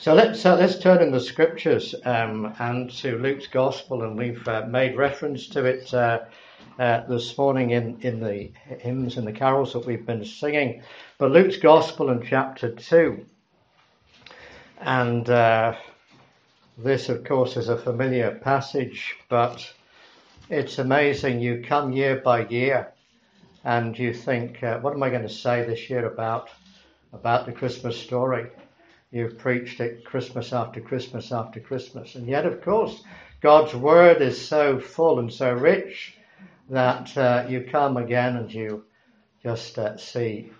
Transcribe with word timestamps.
So 0.00 0.14
let's 0.14 0.46
uh, 0.46 0.54
let's 0.54 0.78
turn 0.78 1.02
in 1.02 1.10
the 1.10 1.18
scriptures 1.18 1.92
um, 2.04 2.54
and 2.60 2.88
to 2.98 3.18
Luke's 3.18 3.48
gospel, 3.48 4.04
and 4.04 4.16
we've 4.16 4.46
uh, 4.46 4.64
made 4.64 4.96
reference 4.96 5.48
to 5.48 5.64
it 5.64 5.92
uh, 5.92 6.20
uh, 6.78 7.00
this 7.08 7.36
morning 7.36 7.70
in 7.70 7.98
in 8.02 8.20
the 8.20 8.52
hymns 8.78 9.16
and 9.16 9.26
the 9.26 9.32
carols 9.32 9.72
that 9.72 9.84
we've 9.86 10.06
been 10.06 10.24
singing. 10.24 10.84
But 11.18 11.32
Luke's 11.32 11.56
gospel 11.56 12.10
in 12.10 12.24
chapter 12.24 12.70
two, 12.70 13.26
and 14.80 15.28
uh, 15.28 15.74
this, 16.78 17.08
of 17.08 17.24
course, 17.24 17.56
is 17.56 17.68
a 17.68 17.76
familiar 17.76 18.38
passage, 18.40 19.16
but 19.28 19.68
it's 20.48 20.78
amazing. 20.78 21.40
You 21.40 21.64
come 21.66 21.90
year 21.90 22.20
by 22.24 22.46
year, 22.46 22.92
and 23.64 23.98
you 23.98 24.14
think, 24.14 24.62
uh, 24.62 24.78
what 24.78 24.94
am 24.94 25.02
I 25.02 25.10
going 25.10 25.26
to 25.26 25.28
say 25.28 25.64
this 25.64 25.90
year 25.90 26.06
about 26.06 26.50
about 27.12 27.46
the 27.46 27.52
Christmas 27.52 28.00
story? 28.00 28.46
You've 29.10 29.38
preached 29.38 29.80
it 29.80 30.04
Christmas 30.04 30.52
after 30.52 30.82
Christmas 30.82 31.32
after 31.32 31.60
Christmas. 31.60 32.14
And 32.14 32.26
yet, 32.26 32.44
of 32.44 32.60
course, 32.60 33.02
God's 33.40 33.74
word 33.74 34.20
is 34.20 34.46
so 34.46 34.78
full 34.78 35.18
and 35.18 35.32
so 35.32 35.50
rich 35.50 36.14
that 36.68 37.16
uh, 37.16 37.46
you 37.48 37.66
come 37.70 37.96
again 37.96 38.36
and 38.36 38.52
you 38.52 38.84
just 39.42 39.78
uh, 39.78 39.96
see, 39.96 40.52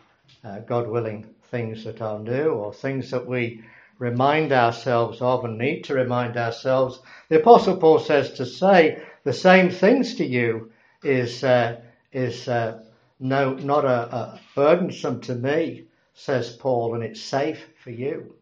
uh, 0.43 0.61
God 0.61 0.89
willing, 0.89 1.27
things 1.51 1.85
that 1.85 2.01
are 2.01 2.19
new 2.19 2.49
or 2.49 2.73
things 2.73 3.11
that 3.11 3.27
we 3.27 3.63
remind 3.99 4.51
ourselves 4.53 5.21
of 5.21 5.45
and 5.45 5.59
need 5.59 5.83
to 5.83 5.95
remind 5.95 6.39
ourselves. 6.39 7.01
The 7.29 7.41
Apostle 7.41 7.77
Paul 7.77 7.99
says 7.99 8.33
to 8.35 8.47
say 8.47 9.03
the 9.25 9.35
same 9.35 9.69
things 9.69 10.15
to 10.15 10.25
you 10.25 10.73
is, 11.03 11.45
uh, 11.45 11.83
is 12.15 12.49
uh, 12.49 12.83
no, 13.21 13.53
not 13.53 13.85
a, 13.85 14.15
a 14.15 14.41
burdensome 14.55 15.21
to 15.23 15.35
me, 15.35 15.85
says 16.15 16.57
Paul, 16.57 16.95
and 16.95 17.05
it's 17.05 17.21
safe 17.21 17.69
for 17.85 17.91
you 17.91 18.38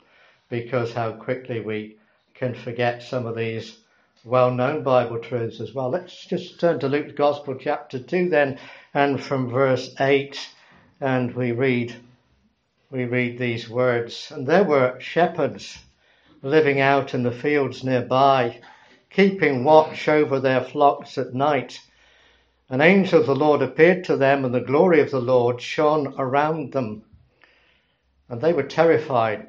because 0.48 0.92
how 0.92 1.12
quickly 1.12 1.60
we 1.60 1.96
can 2.34 2.54
forget 2.54 3.02
some 3.02 3.26
of 3.26 3.36
these 3.36 3.78
well 4.24 4.50
known 4.50 4.82
Bible 4.82 5.18
truths 5.18 5.60
as 5.60 5.72
well. 5.72 5.90
Let's 5.90 6.26
just 6.26 6.58
turn 6.58 6.80
to 6.80 6.88
Luke's 6.88 7.12
Gospel, 7.12 7.54
chapter 7.54 7.98
2, 7.98 8.28
then, 8.28 8.58
and 8.92 9.22
from 9.22 9.50
verse 9.50 9.94
8, 10.00 10.38
and 11.00 11.34
we 11.34 11.52
read. 11.52 11.94
We 12.90 13.04
read 13.04 13.38
these 13.38 13.68
words, 13.68 14.32
and 14.34 14.46
there 14.46 14.64
were 14.64 15.00
shepherds 15.00 15.78
living 16.42 16.80
out 16.80 17.14
in 17.14 17.22
the 17.22 17.32
fields 17.32 17.82
nearby, 17.82 18.60
keeping 19.10 19.64
watch 19.64 20.08
over 20.08 20.40
their 20.40 20.62
flocks 20.62 21.18
at 21.18 21.34
night. 21.34 21.80
An 22.68 22.80
angel 22.80 23.20
of 23.20 23.26
the 23.26 23.34
Lord 23.34 23.62
appeared 23.62 24.04
to 24.04 24.16
them, 24.16 24.44
and 24.44 24.54
the 24.54 24.60
glory 24.60 25.00
of 25.00 25.10
the 25.10 25.20
Lord 25.20 25.60
shone 25.60 26.14
around 26.18 26.72
them. 26.72 27.04
And 28.28 28.40
they 28.40 28.52
were 28.52 28.64
terrified. 28.64 29.48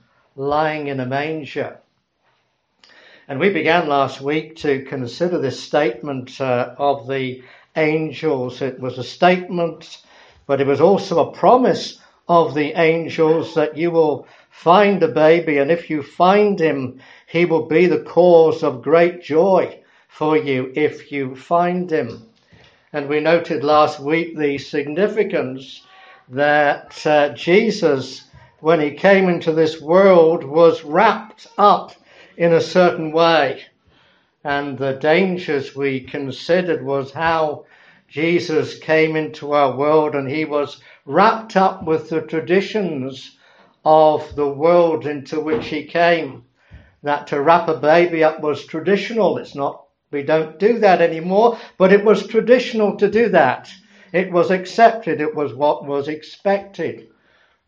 lying 0.35 0.87
in 0.87 0.99
a 0.99 1.05
manger. 1.05 1.77
And 3.27 3.39
we 3.39 3.49
began 3.49 3.87
last 3.87 4.21
week 4.21 4.55
to 4.57 4.83
consider 4.83 5.39
this 5.39 5.61
statement 5.61 6.41
uh, 6.41 6.75
of 6.77 7.07
the 7.07 7.43
angels. 7.75 8.61
It 8.61 8.79
was 8.79 8.97
a 8.97 9.03
statement, 9.03 10.01
but 10.47 10.59
it 10.59 10.67
was 10.67 10.81
also 10.81 11.19
a 11.19 11.31
promise 11.31 11.99
of 12.27 12.53
the 12.53 12.79
angels 12.79 13.55
that 13.55 13.77
you 13.77 13.91
will 13.91 14.27
find 14.49 15.01
a 15.01 15.07
baby, 15.07 15.57
and 15.57 15.71
if 15.71 15.89
you 15.89 16.03
find 16.03 16.59
him, 16.59 16.99
he 17.25 17.45
will 17.45 17.67
be 17.67 17.87
the 17.87 18.03
cause 18.03 18.63
of 18.63 18.81
great 18.81 19.23
joy 19.23 19.79
for 20.07 20.37
you 20.37 20.71
if 20.75 21.11
you 21.11 21.35
find 21.35 21.89
him. 21.89 22.23
And 22.93 23.07
we 23.07 23.21
noted 23.21 23.63
last 23.63 23.99
week 23.99 24.37
the 24.37 24.57
significance 24.57 25.85
that 26.29 27.05
uh, 27.05 27.29
Jesus 27.29 28.25
when 28.61 28.79
he 28.79 28.91
came 28.91 29.27
into 29.27 29.51
this 29.51 29.81
world 29.81 30.43
was 30.43 30.83
wrapped 30.83 31.47
up 31.57 31.93
in 32.37 32.53
a 32.53 32.61
certain 32.61 33.11
way. 33.11 33.63
And 34.43 34.77
the 34.77 34.93
dangers 34.93 35.75
we 35.75 36.01
considered 36.01 36.85
was 36.85 37.11
how 37.11 37.65
Jesus 38.07 38.77
came 38.77 39.15
into 39.15 39.53
our 39.53 39.75
world 39.75 40.13
and 40.13 40.29
he 40.29 40.45
was 40.45 40.79
wrapped 41.05 41.57
up 41.57 41.85
with 41.85 42.09
the 42.09 42.21
traditions 42.21 43.35
of 43.83 44.35
the 44.35 44.47
world 44.47 45.07
into 45.07 45.39
which 45.39 45.67
he 45.67 45.85
came. 45.85 46.43
That 47.01 47.27
to 47.27 47.41
wrap 47.41 47.67
a 47.67 47.77
baby 47.77 48.23
up 48.23 48.41
was 48.41 48.65
traditional. 48.65 49.39
It's 49.39 49.55
not, 49.55 49.85
we 50.11 50.21
don't 50.21 50.59
do 50.59 50.77
that 50.79 51.01
anymore, 51.01 51.57
but 51.79 51.91
it 51.91 52.05
was 52.05 52.27
traditional 52.27 52.95
to 52.97 53.09
do 53.09 53.29
that. 53.29 53.71
It 54.13 54.31
was 54.31 54.51
accepted. 54.51 55.19
It 55.19 55.33
was 55.33 55.53
what 55.55 55.87
was 55.87 56.07
expected. 56.07 57.07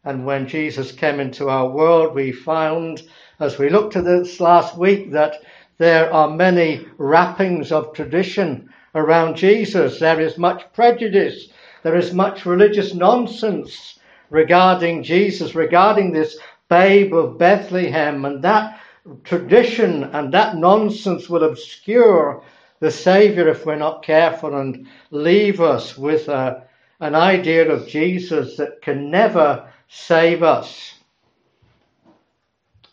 And 0.06 0.26
when 0.26 0.48
Jesus 0.48 0.92
came 0.92 1.20
into 1.20 1.50
our 1.50 1.70
world, 1.70 2.14
we 2.14 2.32
found, 2.34 3.04
as 3.40 3.58
we 3.58 3.70
looked 3.70 3.96
at 3.96 4.04
this 4.04 4.40
last 4.42 4.78
week, 4.78 5.12
that 5.12 5.42
there 5.78 6.14
are 6.14 6.30
many 6.30 6.86
wrappings 6.98 7.72
of 7.72 7.94
tradition 7.94 8.70
around 8.96 9.38
Jesus. 9.38 10.00
There 10.00 10.20
is 10.20 10.38
much 10.38 10.72
prejudice. 10.74 11.50
There 11.84 11.96
is 11.96 12.14
much 12.14 12.46
religious 12.46 12.94
nonsense 12.94 14.00
regarding 14.30 15.04
Jesus, 15.04 15.56
regarding 15.56 16.12
this 16.12 16.38
babe 16.70 17.14
of 17.14 17.38
Bethlehem. 17.38 18.26
And 18.26 18.44
that 18.44 18.80
tradition 19.24 20.04
and 20.04 20.34
that 20.34 20.58
nonsense 20.58 21.30
will 21.30 21.44
obscure 21.44 22.44
the 22.80 22.92
Savior 22.92 23.48
if 23.48 23.66
we're 23.66 23.76
not 23.76 24.04
careful 24.04 24.56
and 24.60 24.88
leave 25.12 25.62
us 25.62 25.98
with 25.98 26.28
a, 26.28 26.64
an 27.00 27.16
idea 27.16 27.72
of 27.72 27.88
Jesus 27.88 28.58
that 28.58 28.82
can 28.82 29.10
never 29.10 29.70
save 29.94 30.42
us. 30.42 30.96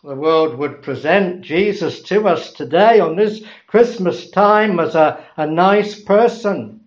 The 0.05 0.15
world 0.15 0.59
would 0.59 0.83
present 0.83 1.41
Jesus 1.41 2.03
to 2.03 2.29
us 2.29 2.53
today 2.53 3.01
on 3.01 3.17
this 3.17 3.43
Christmas 3.67 4.31
time 4.31 4.79
as 4.79 4.95
a, 4.95 5.25
a 5.39 5.47
nice 5.47 5.99
person, 5.99 6.81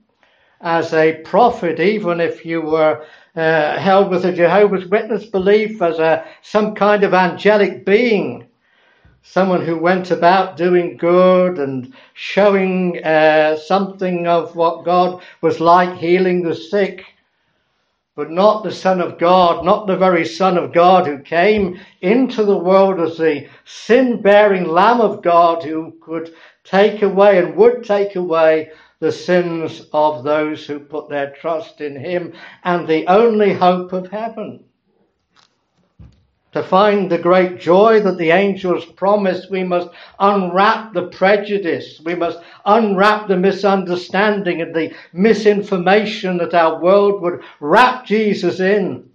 as 0.62 0.94
a 0.94 1.22
prophet, 1.24 1.80
even 1.80 2.22
if 2.22 2.46
you 2.46 2.62
were 2.62 3.04
uh, 3.36 3.80
held 3.80 4.12
with 4.12 4.24
a 4.26 4.32
Jehovah's 4.32 4.86
Witness 4.86 5.26
belief 5.26 5.82
as 5.82 5.98
a, 5.98 6.26
some 6.44 6.76
kind 6.76 7.04
of 7.04 7.16
angelic 7.16 7.84
being, 7.84 8.46
someone 9.24 9.66
who 9.66 9.78
went 9.78 10.12
about 10.12 10.58
doing 10.58 10.96
good 10.96 11.58
and 11.58 11.92
showing 12.14 13.04
uh, 13.04 13.58
something 13.58 14.28
of 14.28 14.56
what 14.56 14.86
God 14.86 15.24
was 15.42 15.60
like, 15.60 15.98
healing 15.98 16.44
the 16.44 16.54
sick 16.56 17.04
but 18.16 18.30
not 18.30 18.64
the 18.64 18.72
Son 18.72 19.02
of 19.02 19.18
God, 19.18 19.66
not 19.66 19.88
the 19.88 19.98
very 19.98 20.24
Son 20.24 20.58
of 20.58 20.72
God 20.72 21.08
who 21.08 21.18
came 21.20 21.80
into 22.02 22.44
the 22.44 22.58
world 22.58 23.00
as 23.00 23.18
the 23.18 23.48
sin 23.66 24.22
bearing 24.22 24.66
Lamb 24.68 25.02
of 25.02 25.24
God 25.24 25.64
who 25.64 25.94
could 26.02 26.34
take 26.64 27.02
away 27.02 27.40
and 27.40 27.56
would 27.56 27.84
take 27.84 28.16
away 28.16 28.72
the 29.00 29.12
sins 29.12 29.88
of 29.92 30.24
those 30.24 30.66
who 30.66 30.80
put 30.80 31.10
their 31.10 31.32
trust 31.32 31.82
in 31.82 31.96
him 31.96 32.34
and 32.64 32.88
the 32.88 33.08
only 33.08 33.54
hope 33.54 33.92
of 33.92 34.10
heaven. 34.12 34.64
To 36.54 36.62
find 36.62 37.10
the 37.10 37.18
great 37.18 37.60
joy 37.60 38.00
that 38.02 38.20
the 38.20 38.30
angels 38.30 38.86
promised, 38.86 39.50
we 39.50 39.64
must 39.64 39.90
unwrap 40.20 40.94
the 40.94 41.08
prejudice. 41.08 42.00
We 42.06 42.14
must 42.14 42.40
unwrap 42.64 43.28
the 43.28 43.38
misunderstanding 43.38 44.62
and 44.62 44.76
the 44.76 44.94
misinformation 45.14 46.38
that 46.38 46.54
our 46.54 46.80
world 46.80 47.24
would 47.24 47.42
wrap 47.60 48.06
Jesus 48.06 48.60
in 48.60 49.10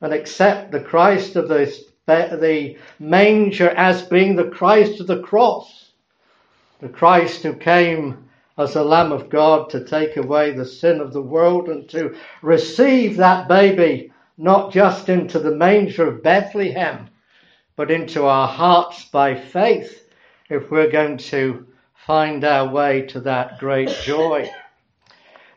and 0.00 0.12
accept 0.12 0.72
the 0.72 0.80
Christ 0.80 1.36
of 1.36 1.48
the, 1.48 1.72
the 2.06 2.76
manger 2.98 3.70
as 3.70 4.02
being 4.02 4.34
the 4.34 4.50
Christ 4.50 5.00
of 5.00 5.06
the 5.06 5.22
cross. 5.22 5.92
The 6.80 6.88
Christ 6.88 7.44
who 7.44 7.54
came 7.54 8.28
as 8.58 8.74
the 8.74 8.82
Lamb 8.82 9.12
of 9.12 9.30
God 9.30 9.70
to 9.70 9.84
take 9.84 10.16
away 10.16 10.50
the 10.50 10.66
sin 10.66 11.00
of 11.00 11.12
the 11.12 11.22
world 11.22 11.68
and 11.68 11.88
to 11.90 12.16
receive 12.42 13.18
that 13.18 13.46
baby 13.46 14.10
not 14.38 14.72
just 14.72 15.08
into 15.08 15.38
the 15.38 15.54
manger 15.54 16.06
of 16.08 16.22
Bethlehem, 16.22 17.08
but 17.76 17.90
into 17.90 18.24
our 18.24 18.48
hearts 18.48 19.04
by 19.06 19.34
faith 19.34 20.08
if 20.48 20.70
we're 20.70 20.90
going 20.90 21.18
to 21.18 21.66
find 21.94 22.44
our 22.44 22.68
way 22.68 23.02
to 23.02 23.20
that 23.20 23.58
great 23.58 23.90
joy. 24.02 24.48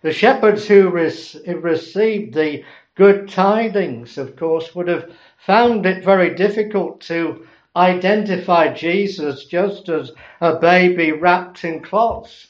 The 0.02 0.14
shepherds 0.14 0.68
who 0.68 0.90
received 0.90 2.34
the 2.34 2.64
good 2.96 3.30
tidings, 3.30 4.18
of 4.18 4.36
course, 4.36 4.74
would 4.74 4.88
have 4.88 5.12
found 5.38 5.86
it 5.86 6.04
very 6.04 6.36
difficult 6.36 7.02
to 7.02 7.46
identify 7.76 8.74
Jesus 8.74 9.46
just 9.46 9.90
as 9.90 10.12
a 10.42 10.56
baby 10.56 11.12
wrapped 11.12 11.64
in 11.64 11.81
cloths. 11.81 12.48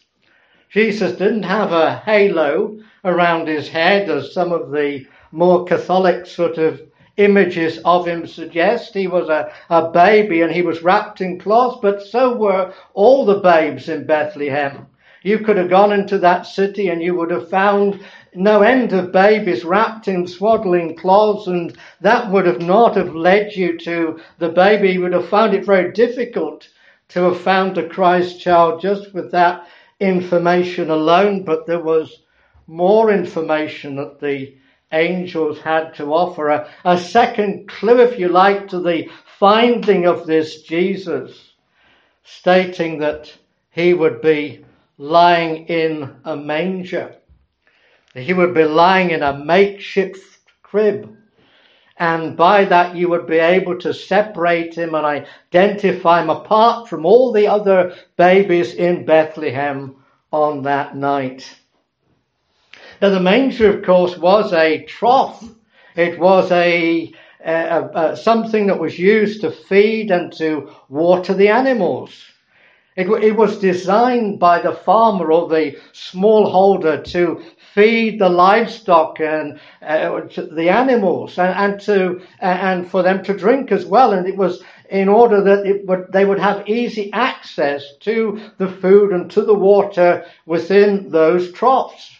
Jesus 0.70 1.12
didn't 1.14 1.44
have 1.44 1.72
a 1.72 1.98
halo 1.98 2.80
around 3.04 3.48
his 3.48 3.68
head 3.68 4.10
as 4.10 4.34
some 4.34 4.52
of 4.52 4.72
the 4.72 5.06
more 5.32 5.66
Catholic 5.66 6.26
sort 6.26 6.58
of 6.58 6.82
images 7.18 7.80
of 7.86 8.08
him 8.08 8.26
suggest. 8.26 8.94
He 8.94 9.08
was 9.08 9.30
a, 9.30 9.52
a 9.70 9.90
baby 9.92 10.42
and 10.42 10.52
he 10.52 10.62
was 10.62 10.82
wrapped 10.82 11.22
in 11.22 11.40
cloth, 11.40 11.82
but 11.82 12.02
so 12.02 12.36
were 12.36 12.74
all 12.94 13.26
the 13.26 13.40
babes 13.40 13.90
in 13.90 14.06
Bethlehem. 14.06 14.88
You 15.22 15.40
could 15.40 15.58
have 15.58 15.70
gone 15.70 15.92
into 15.92 16.18
that 16.20 16.46
city 16.46 16.88
and 16.88 17.04
you 17.04 17.14
would 17.16 17.30
have 17.32 17.50
found 17.50 18.00
no 18.34 18.62
end 18.62 18.94
of 18.94 19.12
babies 19.12 19.66
wrapped 19.66 20.08
in 20.08 20.28
swaddling 20.28 20.96
cloths, 20.96 21.48
and 21.48 21.76
that 22.00 22.32
would 22.32 22.46
have 22.46 22.62
not 22.62 22.96
have 22.96 23.14
led 23.16 23.54
you 23.56 23.78
to 23.80 24.20
the 24.38 24.50
baby. 24.50 24.92
You 24.92 25.02
would 25.02 25.14
have 25.14 25.28
found 25.28 25.54
it 25.54 25.66
very 25.66 25.92
difficult 25.92 26.70
to 27.10 27.24
have 27.24 27.42
found 27.42 27.78
a 27.78 27.90
Christ 27.90 28.40
child 28.40 28.82
just 28.82 29.14
with 29.14 29.32
that 29.32 29.68
information 30.00 30.90
alone, 30.90 31.44
but 31.44 31.66
there 31.66 31.82
was 31.84 32.22
more 32.68 33.12
information 33.12 33.96
that 33.96 34.20
the 34.20 34.56
angels 34.92 35.60
had 35.60 35.94
to 35.96 36.14
offer. 36.14 36.50
A, 36.50 36.70
a 36.86 36.98
second 36.98 37.68
clue, 37.68 38.02
if 38.02 38.20
you 38.20 38.30
like, 38.30 38.68
to 38.70 38.80
the 38.80 39.10
finding 39.40 40.06
of 40.06 40.26
this 40.26 40.62
Jesus, 40.64 41.54
stating 42.24 43.00
that 43.00 43.34
he 43.72 43.94
would 43.94 44.22
be 44.22 44.66
lying 44.98 45.66
in 45.68 46.16
a 46.26 46.36
manger. 46.36 47.16
He 48.14 48.34
would 48.34 48.54
be 48.54 48.66
lying 48.66 49.12
in 49.12 49.24
a 49.24 49.38
makeshift 49.38 50.40
crib. 50.64 51.16
And 51.98 52.38
by 52.38 52.66
that, 52.66 52.96
you 52.96 53.10
would 53.10 53.28
be 53.28 53.40
able 53.40 53.78
to 53.80 53.94
separate 53.94 54.76
him 54.76 54.96
and 54.96 55.06
identify 55.06 56.22
him 56.22 56.30
apart 56.30 56.88
from 56.88 57.06
all 57.06 57.34
the 57.34 57.48
other 57.48 57.96
babies 58.18 58.74
in 58.74 59.06
Bethlehem 59.06 59.96
on 60.32 60.64
that 60.64 60.96
night. 60.96 61.59
Now, 63.02 63.12
the 63.12 63.22
manger, 63.22 63.78
of 63.78 63.86
course, 63.86 64.18
was 64.18 64.52
a 64.52 64.84
trough. 64.84 65.42
It 65.96 66.20
was 66.20 66.52
a, 66.52 67.14
a, 67.40 67.90
a, 67.96 68.18
something 68.18 68.68
that 68.68 68.80
was 68.80 69.00
used 69.00 69.40
to 69.42 69.52
feed 69.52 70.12
and 70.12 70.34
to 70.34 70.72
water 70.90 71.34
the 71.34 71.48
animals. 71.48 72.12
It, 72.98 73.08
it 73.24 73.38
was 73.38 73.60
designed 73.60 74.40
by 74.40 74.60
the 74.60 74.74
farmer 74.74 75.32
or 75.32 75.48
the 75.48 75.78
smallholder 75.94 77.02
to 77.14 77.42
feed 77.74 78.20
the 78.20 78.28
livestock 78.28 79.22
and 79.22 79.62
uh, 79.82 80.20
the 80.52 80.70
animals 80.70 81.40
and, 81.40 81.56
and 81.56 81.82
to 81.82 82.20
uh, 82.42 82.46
and 82.46 82.92
for 82.92 83.02
them 83.02 83.24
to 83.24 83.34
drink 83.34 83.72
as 83.72 83.86
well. 83.86 84.12
And 84.12 84.28
it 84.28 84.36
was 84.36 84.62
in 84.90 85.08
order 85.08 85.42
that 85.42 85.84
would, 85.86 86.12
they 86.12 86.26
would 86.26 86.40
have 86.40 86.68
easy 86.68 87.14
access 87.14 87.96
to 88.02 88.42
the 88.58 88.68
food 88.68 89.14
and 89.14 89.32
to 89.32 89.44
the 89.44 89.56
water 89.56 90.26
within 90.46 91.12
those 91.12 91.54
troughs. 91.54 92.19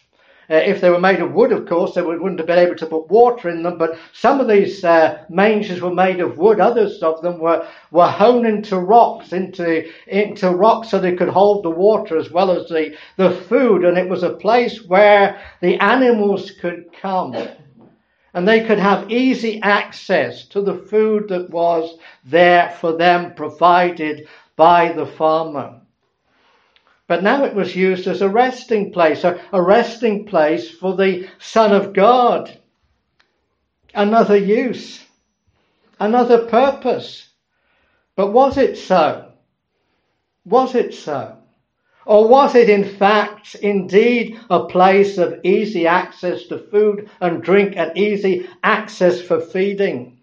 Uh, 0.50 0.56
if 0.56 0.82
they 0.82 0.90
were 0.90 1.00
made 1.00 1.20
of 1.20 1.34
wood, 1.34 1.52
of 1.52 1.68
course, 1.68 1.94
they 1.94 2.02
wouldn't 2.02 2.40
have 2.40 2.48
been 2.48 2.58
able 2.58 2.76
to 2.76 2.88
put 2.88 3.10
water 3.10 3.50
in 3.50 3.62
them. 3.62 3.78
But 3.78 3.98
some 4.14 4.40
of 4.40 4.48
these 4.48 4.84
uh, 4.84 5.24
mangers 5.30 5.82
were 5.82 5.94
made 5.94 6.20
of 6.20 6.38
wood. 6.38 6.60
Others 6.60 7.04
of 7.04 7.22
them 7.22 7.40
were, 7.40 7.68
were 7.92 8.12
hewn 8.12 8.46
into 8.46 8.78
rocks, 8.78 9.32
into, 9.32 9.88
into 10.08 10.50
rocks 10.50 10.90
so 10.90 11.00
they 11.00 11.16
could 11.16 11.30
hold 11.30 11.64
the 11.64 11.70
water 11.70 12.18
as 12.18 12.32
well 12.32 12.50
as 12.50 12.68
the, 12.68 12.96
the 13.18 13.32
food. 13.32 13.86
And 13.86 13.98
it 13.98 14.10
was 14.10 14.24
a 14.24 14.32
place 14.32 14.84
where 14.86 15.40
the 15.62 15.78
animals 15.78 16.52
could 16.52 16.86
come 17.00 17.36
and 18.34 18.48
they 18.48 18.64
could 18.64 18.80
have 18.80 19.12
easy 19.12 19.62
access 19.62 20.46
to 20.46 20.62
the 20.62 20.76
food 20.76 21.30
that 21.30 21.50
was 21.50 21.98
there 22.24 22.70
for 22.80 22.94
them 22.94 23.34
provided 23.34 24.28
by 24.56 24.92
the 24.94 25.06
farmer. 25.06 25.79
But 27.10 27.24
now 27.24 27.44
it 27.44 27.56
was 27.56 27.76
used 27.76 28.06
as 28.06 28.22
a 28.22 28.30
resting 28.30 28.92
place, 28.92 29.24
a, 29.24 29.42
a 29.52 29.60
resting 29.60 30.28
place 30.28 30.70
for 30.70 30.96
the 30.96 31.28
Son 31.40 31.72
of 31.74 31.92
God. 31.92 32.56
Another 33.96 34.38
use, 34.38 35.04
another 36.00 36.46
purpose. 36.46 37.28
But 38.16 38.32
was 38.32 38.60
it 38.60 38.78
so? 38.78 39.32
Was 40.46 40.76
it 40.76 40.94
so? 40.94 41.36
Or 42.06 42.28
was 42.28 42.54
it 42.54 42.70
in 42.70 42.84
fact 42.84 43.56
indeed 43.56 44.40
a 44.48 44.66
place 44.66 45.18
of 45.18 45.40
easy 45.44 45.88
access 45.88 46.44
to 46.50 46.60
food 46.60 47.10
and 47.20 47.42
drink 47.42 47.74
and 47.76 47.98
easy 47.98 48.48
access 48.64 49.20
for 49.20 49.42
feeding? 49.42 50.19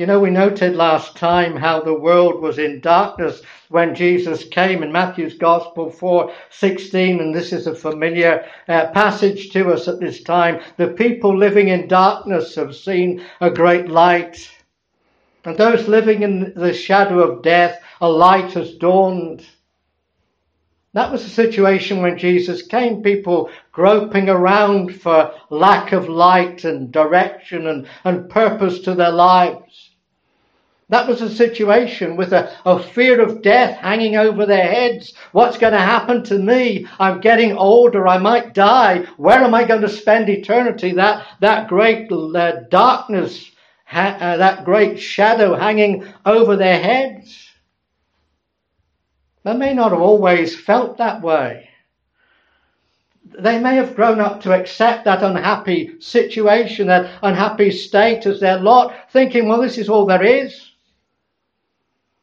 You 0.00 0.06
know, 0.06 0.18
we 0.18 0.30
noted 0.30 0.76
last 0.76 1.14
time 1.14 1.56
how 1.56 1.82
the 1.82 1.92
world 1.92 2.40
was 2.40 2.58
in 2.58 2.80
darkness 2.80 3.42
when 3.68 3.94
Jesus 3.94 4.44
came 4.44 4.82
in 4.82 4.90
Matthew's 4.90 5.34
Gospel 5.34 5.90
4:16, 5.90 7.20
and 7.20 7.34
this 7.34 7.52
is 7.52 7.66
a 7.66 7.74
familiar 7.74 8.46
uh, 8.66 8.86
passage 8.92 9.50
to 9.50 9.70
us 9.70 9.88
at 9.88 10.00
this 10.00 10.22
time. 10.22 10.60
The 10.78 10.86
people 10.86 11.36
living 11.36 11.68
in 11.68 11.86
darkness 11.86 12.54
have 12.54 12.74
seen 12.74 13.22
a 13.42 13.50
great 13.50 13.90
light, 13.90 14.50
and 15.44 15.58
those 15.58 15.86
living 15.86 16.22
in 16.22 16.54
the 16.56 16.72
shadow 16.72 17.20
of 17.20 17.42
death, 17.42 17.78
a 18.00 18.08
light 18.08 18.54
has 18.54 18.72
dawned. 18.76 19.44
That 20.94 21.12
was 21.12 21.22
the 21.22 21.28
situation 21.28 22.00
when 22.00 22.16
Jesus 22.16 22.62
came, 22.62 23.02
people 23.02 23.50
groping 23.70 24.30
around 24.30 24.94
for 24.94 25.32
lack 25.50 25.92
of 25.92 26.08
light 26.08 26.64
and 26.64 26.90
direction 26.90 27.66
and, 27.66 27.86
and 28.02 28.30
purpose 28.30 28.80
to 28.80 28.94
their 28.94 29.12
lives. 29.12 29.69
That 30.90 31.06
was 31.06 31.22
a 31.22 31.30
situation 31.30 32.16
with 32.16 32.32
a, 32.32 32.52
a 32.66 32.82
fear 32.82 33.20
of 33.20 33.42
death 33.42 33.78
hanging 33.78 34.16
over 34.16 34.44
their 34.44 34.66
heads. 34.66 35.14
What's 35.30 35.56
going 35.56 35.72
to 35.72 35.78
happen 35.78 36.24
to 36.24 36.36
me? 36.36 36.84
I'm 36.98 37.20
getting 37.20 37.56
older. 37.56 38.08
I 38.08 38.18
might 38.18 38.54
die. 38.54 39.06
Where 39.16 39.38
am 39.38 39.54
I 39.54 39.62
going 39.62 39.82
to 39.82 39.88
spend 39.88 40.28
eternity? 40.28 40.92
That, 40.92 41.24
that 41.38 41.68
great 41.68 42.10
uh, 42.10 42.62
darkness, 42.70 43.52
ha- 43.84 44.18
uh, 44.20 44.36
that 44.38 44.64
great 44.64 44.98
shadow 44.98 45.54
hanging 45.54 46.04
over 46.26 46.56
their 46.56 46.80
heads. 46.80 47.48
They 49.44 49.54
may 49.54 49.74
not 49.74 49.92
have 49.92 50.00
always 50.00 50.58
felt 50.58 50.98
that 50.98 51.22
way. 51.22 51.68
They 53.38 53.60
may 53.60 53.76
have 53.76 53.94
grown 53.94 54.18
up 54.18 54.40
to 54.42 54.52
accept 54.52 55.04
that 55.04 55.22
unhappy 55.22 56.00
situation, 56.00 56.88
that 56.88 57.20
unhappy 57.22 57.70
state 57.70 58.26
as 58.26 58.40
their 58.40 58.58
lot, 58.58 58.92
thinking, 59.12 59.48
well, 59.48 59.62
this 59.62 59.78
is 59.78 59.88
all 59.88 60.04
there 60.04 60.24
is. 60.24 60.69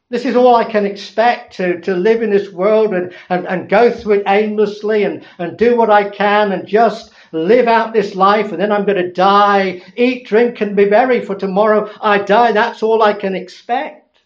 This 0.09 0.23
is 0.23 0.37
all 0.37 0.55
I 0.55 0.63
can 0.63 0.85
expect 0.85 1.57
to, 1.57 1.81
to 1.81 1.93
live 1.93 2.21
in 2.21 2.29
this 2.29 2.49
world 2.49 2.93
and, 2.93 3.13
and, 3.27 3.45
and 3.45 3.67
go 3.67 3.91
through 3.91 4.19
it 4.19 4.23
aimlessly 4.25 5.03
and, 5.03 5.25
and 5.37 5.57
do 5.57 5.75
what 5.75 5.89
I 5.89 6.09
can 6.09 6.53
and 6.53 6.65
just 6.65 7.11
live 7.33 7.67
out 7.67 7.91
this 7.91 8.15
life 8.15 8.53
and 8.53 8.61
then 8.61 8.71
I'm 8.71 8.85
going 8.85 9.03
to 9.03 9.11
die, 9.11 9.81
eat, 9.97 10.25
drink 10.25 10.61
and 10.61 10.77
be 10.77 10.85
merry 10.85 11.25
for 11.25 11.35
tomorrow 11.35 11.91
I 11.99 12.19
die. 12.19 12.53
That's 12.53 12.83
all 12.83 13.03
I 13.03 13.13
can 13.13 13.35
expect. 13.35 14.19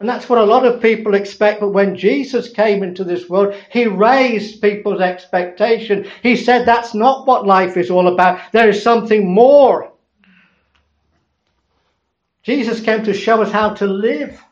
And 0.00 0.08
that's 0.08 0.30
what 0.30 0.38
a 0.38 0.44
lot 0.44 0.64
of 0.64 0.80
people 0.80 1.14
expect. 1.14 1.60
But 1.60 1.74
when 1.74 1.94
Jesus 1.94 2.48
came 2.48 2.82
into 2.82 3.04
this 3.04 3.28
world, 3.28 3.54
he 3.70 3.86
raised 3.86 4.62
people's 4.62 5.02
expectation. 5.02 6.10
He 6.22 6.34
said 6.34 6.64
that's 6.64 6.94
not 6.94 7.26
what 7.26 7.46
life 7.46 7.76
is 7.76 7.90
all 7.90 8.08
about. 8.08 8.40
There 8.52 8.70
is 8.70 8.82
something 8.82 9.30
more. 9.30 9.89
Jesus 12.42 12.80
came 12.80 13.04
to 13.04 13.14
show 13.14 13.42
us 13.42 13.52
how 13.52 13.70
to 13.74 13.86
live. 13.86 14.42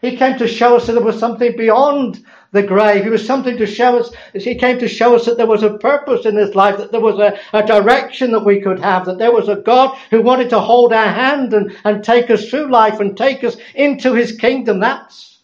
He 0.00 0.16
came 0.16 0.38
to 0.38 0.48
show 0.48 0.76
us 0.76 0.86
that 0.86 0.94
there 0.94 1.02
was 1.02 1.18
something 1.18 1.56
beyond 1.56 2.24
the 2.52 2.62
grave. 2.62 3.04
He 3.04 3.10
was 3.10 3.24
something 3.24 3.56
to 3.58 3.66
show 3.66 3.98
us. 3.98 4.10
He 4.32 4.54
came 4.54 4.78
to 4.78 4.88
show 4.88 5.14
us 5.14 5.26
that 5.26 5.36
there 5.36 5.46
was 5.46 5.62
a 5.62 5.78
purpose 5.78 6.24
in 6.24 6.34
this 6.34 6.54
life, 6.54 6.78
that 6.78 6.90
there 6.90 7.00
was 7.00 7.18
a, 7.18 7.38
a 7.52 7.66
direction 7.66 8.32
that 8.32 8.44
we 8.44 8.60
could 8.60 8.80
have, 8.80 9.04
that 9.06 9.18
there 9.18 9.32
was 9.32 9.48
a 9.48 9.56
God 9.56 9.96
who 10.10 10.22
wanted 10.22 10.50
to 10.50 10.60
hold 10.60 10.92
our 10.92 11.12
hand 11.12 11.52
and, 11.52 11.76
and 11.84 12.02
take 12.02 12.30
us 12.30 12.48
through 12.48 12.70
life 12.70 13.00
and 13.00 13.16
take 13.16 13.44
us 13.44 13.56
into 13.74 14.14
his 14.14 14.32
kingdom. 14.32 14.80
That's 14.80 15.38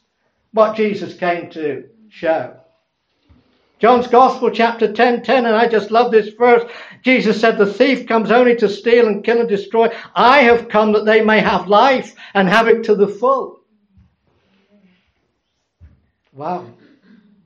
what 0.52 0.76
Jesus 0.76 1.14
came 1.14 1.50
to 1.50 1.84
show. 2.08 2.56
John's 3.78 4.06
Gospel, 4.06 4.50
chapter 4.50 4.90
10, 4.90 5.22
10, 5.22 5.44
and 5.44 5.54
I 5.54 5.68
just 5.68 5.90
love 5.90 6.10
this 6.10 6.30
verse. 6.30 6.64
Jesus 7.06 7.40
said, 7.40 7.56
The 7.56 7.72
thief 7.72 8.08
comes 8.08 8.32
only 8.32 8.56
to 8.56 8.68
steal 8.68 9.06
and 9.06 9.22
kill 9.22 9.38
and 9.38 9.48
destroy. 9.48 9.90
I 10.16 10.40
have 10.40 10.68
come 10.68 10.90
that 10.94 11.04
they 11.04 11.22
may 11.22 11.38
have 11.38 11.68
life 11.68 12.16
and 12.34 12.48
have 12.48 12.66
it 12.66 12.82
to 12.86 12.96
the 12.96 13.06
full. 13.06 13.60
Wow. 16.32 16.66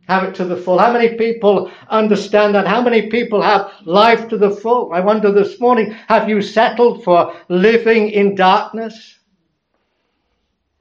Have 0.08 0.24
it 0.24 0.34
to 0.36 0.46
the 0.46 0.56
full. 0.56 0.78
How 0.78 0.94
many 0.94 1.14
people 1.18 1.70
understand 1.90 2.54
that? 2.54 2.66
How 2.66 2.80
many 2.80 3.10
people 3.10 3.42
have 3.42 3.70
life 3.84 4.28
to 4.28 4.38
the 4.38 4.50
full? 4.50 4.94
I 4.94 5.00
wonder 5.00 5.30
this 5.30 5.60
morning, 5.60 5.94
have 6.08 6.26
you 6.26 6.40
settled 6.40 7.04
for 7.04 7.36
living 7.50 8.08
in 8.08 8.36
darkness? 8.36 9.18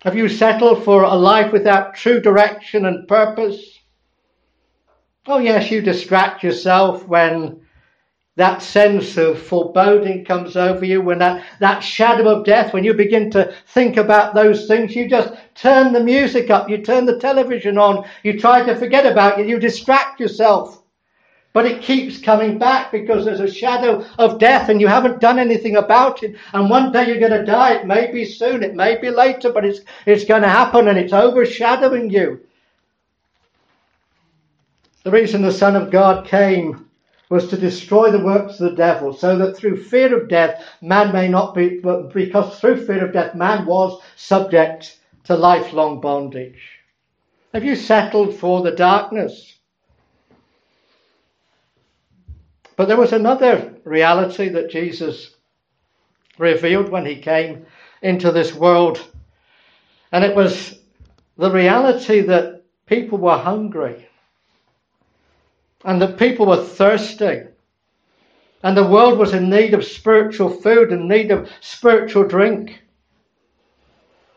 Have 0.03 0.15
you 0.15 0.29
settled 0.29 0.85
for 0.85 1.03
a 1.03 1.15
life 1.15 1.51
without 1.51 1.95
true 1.95 2.21
direction 2.21 2.85
and 2.85 3.09
purpose? 3.09 3.61
Oh, 5.27 5.39
yes, 5.39 5.69
you 5.69 5.81
distract 5.81 6.43
yourself 6.43 7.05
when 7.05 7.65
that 8.39 8.61
sense 8.61 9.17
of 9.17 9.37
foreboding 9.37 10.23
comes 10.23 10.55
over 10.55 10.85
you, 10.85 11.01
when 11.01 11.19
that, 11.19 11.45
that 11.59 11.81
shadow 11.81 12.29
of 12.29 12.45
death, 12.45 12.73
when 12.73 12.85
you 12.85 12.93
begin 12.93 13.29
to 13.31 13.53
think 13.67 13.97
about 13.97 14.33
those 14.33 14.65
things, 14.65 14.95
you 14.95 15.09
just 15.09 15.33
turn 15.55 15.91
the 15.91 15.99
music 15.99 16.49
up, 16.49 16.69
you 16.69 16.77
turn 16.77 17.05
the 17.05 17.19
television 17.19 17.77
on, 17.77 18.07
you 18.23 18.39
try 18.39 18.63
to 18.63 18.77
forget 18.77 19.05
about 19.05 19.39
it, 19.39 19.47
you 19.47 19.59
distract 19.59 20.21
yourself. 20.21 20.81
But 21.51 21.65
it 21.65 21.81
keeps 21.81 22.21
coming 22.21 22.57
back 22.57 22.93
because 22.93 23.25
there's 23.25 23.41
a 23.41 23.51
shadow 23.51 24.05
of 24.17 24.39
death 24.39 24.69
and 24.69 24.79
you 24.79 24.87
haven't 24.87 25.19
done 25.19 25.37
anything 25.37 25.75
about 25.75 26.23
it. 26.23 26.37
And 26.53 26.69
one 26.69 26.93
day 26.93 27.07
you're 27.07 27.19
going 27.19 27.37
to 27.37 27.43
die. 27.43 27.73
It 27.73 27.87
may 27.87 28.09
be 28.11 28.23
soon, 28.23 28.63
it 28.63 28.75
may 28.75 28.97
be 28.97 29.09
later, 29.09 29.51
but 29.51 29.65
it's, 29.65 29.81
it's 30.05 30.23
going 30.23 30.43
to 30.43 30.49
happen 30.49 30.87
and 30.87 30.97
it's 30.97 31.11
overshadowing 31.11 32.09
you. 32.09 32.39
The 35.03 35.11
reason 35.11 35.41
the 35.41 35.51
Son 35.51 35.75
of 35.75 35.91
God 35.91 36.25
came 36.25 36.88
was 37.29 37.47
to 37.47 37.57
destroy 37.57 38.11
the 38.11 38.23
works 38.23 38.59
of 38.59 38.71
the 38.71 38.75
devil, 38.75 39.13
so 39.13 39.37
that 39.37 39.55
through 39.55 39.83
fear 39.83 40.19
of 40.19 40.27
death, 40.27 40.65
man 40.81 41.13
may 41.13 41.27
not 41.27 41.53
be, 41.53 41.79
but 41.79 42.11
because 42.11 42.59
through 42.59 42.85
fear 42.85 43.05
of 43.05 43.13
death, 43.13 43.35
man 43.35 43.65
was 43.65 44.01
subject 44.15 44.99
to 45.25 45.35
lifelong 45.35 46.01
bondage. 46.01 46.79
Have 47.53 47.63
you 47.63 47.75
settled 47.75 48.35
for 48.35 48.63
the 48.63 48.71
darkness? 48.71 49.55
But 52.75 52.87
there 52.87 52.97
was 52.97 53.13
another 53.13 53.75
reality 53.83 54.49
that 54.49 54.71
Jesus 54.71 55.35
revealed 56.39 56.89
when 56.89 57.05
he 57.05 57.17
came 57.17 57.65
into 58.01 58.31
this 58.31 58.55
world, 58.55 59.05
and 60.11 60.23
it 60.23 60.35
was 60.35 60.79
the 61.37 61.51
reality 61.51 62.21
that 62.21 62.63
people 62.87 63.19
were 63.19 63.37
hungry 63.37 64.08
and 65.85 66.01
that 66.01 66.17
people 66.17 66.45
were 66.45 66.63
thirsty. 66.63 67.43
And 68.61 68.75
the 68.75 68.87
world 68.87 69.17
was 69.17 69.33
in 69.33 69.49
need 69.49 69.73
of 69.73 69.85
spiritual 69.85 70.49
food 70.49 70.91
and 70.91 71.07
need 71.07 71.31
of 71.31 71.49
spiritual 71.61 72.25
drink. 72.25 72.81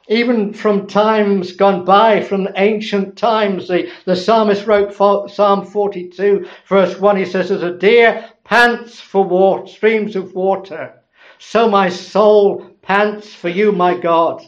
Even 0.08 0.52
from 0.52 0.86
times 0.86 1.52
gone 1.52 1.84
by, 1.84 2.22
from 2.22 2.48
ancient 2.56 3.16
times, 3.16 3.68
the, 3.68 3.90
the 4.04 4.16
psalmist 4.16 4.66
wrote 4.66 4.94
Psalm 4.94 5.64
42, 5.64 6.46
verse 6.68 6.98
1. 6.98 7.16
He 7.16 7.24
says, 7.24 7.50
As 7.50 7.62
a 7.62 7.76
deer 7.76 8.28
pants 8.44 9.00
for 9.00 9.24
water, 9.24 9.66
streams 9.66 10.14
of 10.16 10.34
water, 10.34 11.00
so 11.38 11.68
my 11.68 11.88
soul 11.88 12.70
pants 12.82 13.32
for 13.34 13.48
you, 13.48 13.72
my 13.72 13.96
God. 13.96 14.44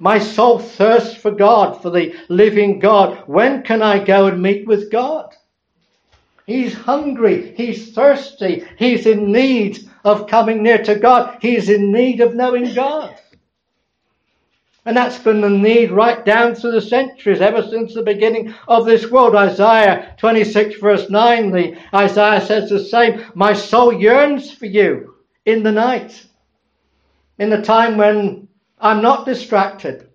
My 0.00 0.18
soul 0.18 0.58
thirsts 0.58 1.16
for 1.16 1.32
God, 1.32 1.82
for 1.82 1.90
the 1.90 2.14
living 2.28 2.78
God. 2.78 3.24
When 3.26 3.62
can 3.62 3.82
I 3.82 3.98
go 3.98 4.26
and 4.26 4.40
meet 4.40 4.66
with 4.66 4.90
God? 4.90 5.34
He's 6.48 6.72
hungry. 6.72 7.52
He's 7.58 7.92
thirsty. 7.92 8.64
He's 8.78 9.04
in 9.04 9.30
need 9.30 9.86
of 10.02 10.28
coming 10.28 10.62
near 10.62 10.82
to 10.84 10.94
God. 10.94 11.36
He's 11.42 11.68
in 11.68 11.92
need 11.92 12.22
of 12.22 12.34
knowing 12.34 12.72
God. 12.72 13.14
And 14.86 14.96
that's 14.96 15.18
been 15.18 15.42
the 15.42 15.50
need 15.50 15.90
right 15.90 16.24
down 16.24 16.54
through 16.54 16.72
the 16.72 16.80
centuries, 16.80 17.42
ever 17.42 17.60
since 17.60 17.92
the 17.92 18.02
beginning 18.02 18.54
of 18.66 18.86
this 18.86 19.10
world. 19.10 19.34
Isaiah 19.34 20.14
26 20.16 20.80
verse 20.80 21.10
9, 21.10 21.50
the 21.50 21.76
Isaiah 21.94 22.40
says 22.40 22.70
the 22.70 22.82
same. 22.82 23.22
My 23.34 23.52
soul 23.52 23.92
yearns 23.92 24.50
for 24.50 24.64
you 24.64 25.16
in 25.44 25.62
the 25.62 25.72
night. 25.72 26.24
In 27.38 27.50
the 27.50 27.60
time 27.60 27.98
when 27.98 28.48
I'm 28.80 29.02
not 29.02 29.26
distracted 29.26 30.07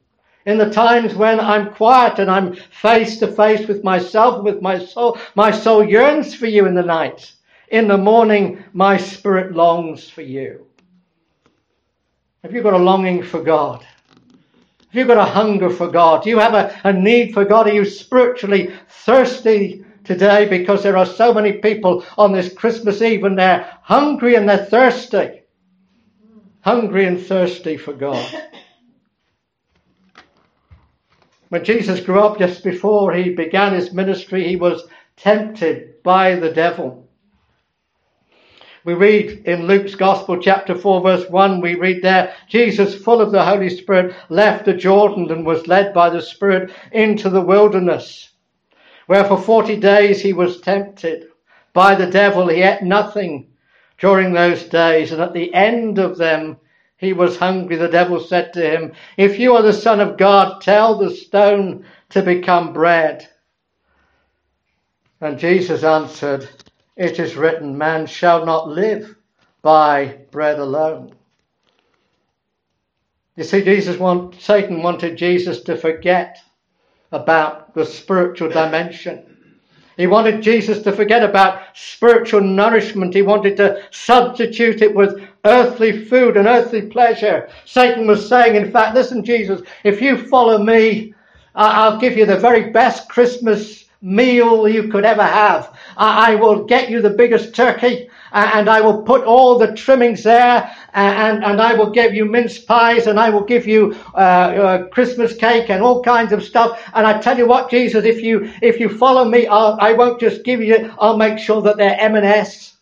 in 0.45 0.57
the 0.57 0.69
times 0.69 1.15
when 1.15 1.39
I'm 1.39 1.73
quiet 1.73 2.19
and 2.19 2.29
I'm 2.29 2.55
face 2.55 3.19
to 3.19 3.27
face 3.27 3.67
with 3.67 3.83
myself, 3.83 4.43
with 4.43 4.61
my 4.61 4.83
soul, 4.83 5.17
my 5.35 5.51
soul 5.51 5.83
yearns 5.83 6.35
for 6.35 6.47
you 6.47 6.65
in 6.65 6.75
the 6.75 6.83
night. 6.83 7.31
In 7.69 7.87
the 7.87 7.97
morning, 7.97 8.63
my 8.73 8.97
spirit 8.97 9.53
longs 9.53 10.09
for 10.09 10.21
you. 10.21 10.67
Have 12.43 12.53
you 12.53 12.61
got 12.61 12.73
a 12.73 12.77
longing 12.77 13.23
for 13.23 13.41
God? 13.41 13.85
Have 14.93 14.99
you 14.99 15.05
got 15.07 15.17
a 15.17 15.31
hunger 15.31 15.69
for 15.69 15.87
God? 15.87 16.23
Do 16.23 16.29
you 16.29 16.39
have 16.39 16.53
a, 16.53 16.79
a 16.83 16.93
need 16.93 17.33
for 17.33 17.45
God? 17.45 17.67
Are 17.67 17.73
you 17.73 17.85
spiritually 17.85 18.73
thirsty 18.89 19.85
today? 20.03 20.47
Because 20.47 20.83
there 20.83 20.97
are 20.97 21.05
so 21.05 21.33
many 21.33 21.53
people 21.53 22.05
on 22.17 22.33
this 22.33 22.53
Christmas 22.53 23.01
Eve 23.01 23.23
and 23.23 23.39
they're 23.39 23.75
hungry 23.81 24.35
and 24.35 24.47
they're 24.47 24.65
thirsty. 24.65 25.41
Hungry 26.61 27.05
and 27.05 27.19
thirsty 27.19 27.77
for 27.77 27.93
God. 27.93 28.43
When 31.53 31.63
Jesus 31.63 31.99
grew 31.99 32.19
up, 32.19 32.39
just 32.39 32.63
before 32.63 33.13
he 33.13 33.29
began 33.29 33.75
his 33.75 33.93
ministry, 33.93 34.47
he 34.47 34.55
was 34.55 34.87
tempted 35.17 36.01
by 36.01 36.33
the 36.33 36.49
devil. 36.49 37.07
We 38.83 38.95
read 38.95 39.43
in 39.45 39.67
Luke's 39.67 39.93
Gospel, 39.93 40.39
chapter 40.41 40.73
4, 40.73 41.01
verse 41.01 41.29
1, 41.29 41.61
we 41.61 41.75
read 41.75 42.01
there, 42.01 42.33
Jesus, 42.49 42.95
full 42.95 43.21
of 43.21 43.31
the 43.31 43.45
Holy 43.45 43.69
Spirit, 43.69 44.15
left 44.29 44.65
the 44.65 44.73
Jordan 44.73 45.29
and 45.29 45.45
was 45.45 45.67
led 45.67 45.93
by 45.93 46.09
the 46.09 46.23
Spirit 46.23 46.71
into 46.91 47.29
the 47.29 47.45
wilderness, 47.45 48.31
where 49.05 49.23
for 49.23 49.37
40 49.37 49.75
days 49.75 50.23
he 50.23 50.33
was 50.33 50.59
tempted 50.59 51.27
by 51.71 51.93
the 51.93 52.07
devil. 52.07 52.47
He 52.47 52.63
ate 52.63 52.81
nothing 52.81 53.47
during 53.99 54.33
those 54.33 54.63
days, 54.63 55.11
and 55.11 55.21
at 55.21 55.33
the 55.33 55.53
end 55.53 55.99
of 55.99 56.17
them, 56.17 56.57
he 57.03 57.13
was 57.13 57.37
hungry. 57.37 57.75
The 57.75 57.87
devil 57.87 58.19
said 58.19 58.53
to 58.53 58.61
him, 58.61 58.93
If 59.17 59.39
you 59.39 59.55
are 59.55 59.61
the 59.61 59.73
Son 59.73 59.99
of 59.99 60.17
God, 60.17 60.61
tell 60.61 60.97
the 60.97 61.11
stone 61.11 61.85
to 62.09 62.21
become 62.21 62.73
bread. 62.73 63.27
And 65.21 65.39
Jesus 65.39 65.83
answered, 65.83 66.49
It 66.97 67.19
is 67.19 67.35
written, 67.35 67.77
Man 67.77 68.05
shall 68.05 68.45
not 68.45 68.67
live 68.67 69.15
by 69.61 70.19
bread 70.31 70.59
alone. 70.59 71.13
You 73.35 73.43
see, 73.43 73.63
Jesus 73.63 73.97
want, 73.97 74.39
Satan 74.41 74.83
wanted 74.83 75.17
Jesus 75.17 75.61
to 75.61 75.77
forget 75.77 76.37
about 77.11 77.73
the 77.73 77.85
spiritual 77.85 78.49
dimension. 78.49 79.32
He 79.97 80.07
wanted 80.07 80.41
Jesus 80.41 80.81
to 80.83 80.91
forget 80.91 81.23
about 81.23 81.61
spiritual 81.73 82.41
nourishment. 82.41 83.13
He 83.13 83.21
wanted 83.21 83.57
to 83.57 83.83
substitute 83.91 84.81
it 84.81 84.93
with 84.93 85.21
earthly 85.45 86.05
food 86.05 86.37
and 86.37 86.47
earthly 86.47 86.83
pleasure. 86.83 87.49
Satan 87.65 88.07
was 88.07 88.27
saying, 88.27 88.55
in 88.55 88.71
fact, 88.71 88.95
listen, 88.95 89.23
Jesus, 89.23 89.61
if 89.83 90.01
you 90.01 90.17
follow 90.17 90.57
me, 90.57 91.13
I'll 91.55 91.99
give 91.99 92.17
you 92.17 92.25
the 92.25 92.37
very 92.37 92.71
best 92.71 93.09
Christmas 93.09 93.85
meal 94.01 94.67
you 94.67 94.89
could 94.89 95.05
ever 95.05 95.23
have. 95.23 95.77
I 95.97 96.35
will 96.35 96.65
get 96.65 96.89
you 96.89 97.01
the 97.01 97.09
biggest 97.09 97.55
turkey 97.55 98.09
and 98.31 98.69
I 98.69 98.81
will 98.81 99.03
put 99.03 99.23
all 99.23 99.57
the 99.57 99.73
trimmings 99.73 100.23
there 100.23 100.75
and, 100.93 101.43
and 101.43 101.61
I 101.61 101.73
will 101.73 101.91
give 101.91 102.13
you 102.13 102.25
mince 102.25 102.57
pies 102.59 103.07
and 103.07 103.19
I 103.19 103.29
will 103.29 103.43
give 103.43 103.67
you 103.67 103.95
uh, 104.15 104.17
uh, 104.17 104.87
Christmas 104.87 105.35
cake 105.35 105.69
and 105.69 105.83
all 105.83 106.01
kinds 106.03 106.33
of 106.33 106.43
stuff. 106.43 106.81
And 106.93 107.05
I 107.05 107.19
tell 107.19 107.37
you 107.37 107.47
what, 107.47 107.69
Jesus, 107.69 108.05
if 108.05 108.21
you, 108.21 108.51
if 108.61 108.79
you 108.79 108.89
follow 108.89 109.25
me, 109.25 109.47
I'll, 109.47 109.77
I 109.79 109.93
won't 109.93 110.19
just 110.19 110.43
give 110.43 110.61
you, 110.61 110.93
I'll 110.99 111.17
make 111.17 111.37
sure 111.37 111.61
that 111.61 111.77
they're 111.77 111.99
M&S. 111.99 112.77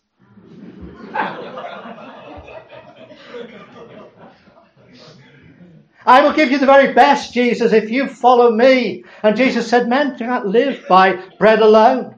I 6.03 6.21
will 6.21 6.33
give 6.33 6.49
you 6.49 6.57
the 6.57 6.65
very 6.65 6.93
best, 6.93 7.33
Jesus, 7.33 7.73
if 7.73 7.91
you 7.91 8.07
follow 8.07 8.51
me. 8.51 9.03
And 9.21 9.35
Jesus 9.37 9.69
said, 9.69 9.87
Men 9.87 10.17
cannot 10.17 10.47
live 10.47 10.83
by 10.89 11.23
bread 11.37 11.59
alone. 11.59 12.15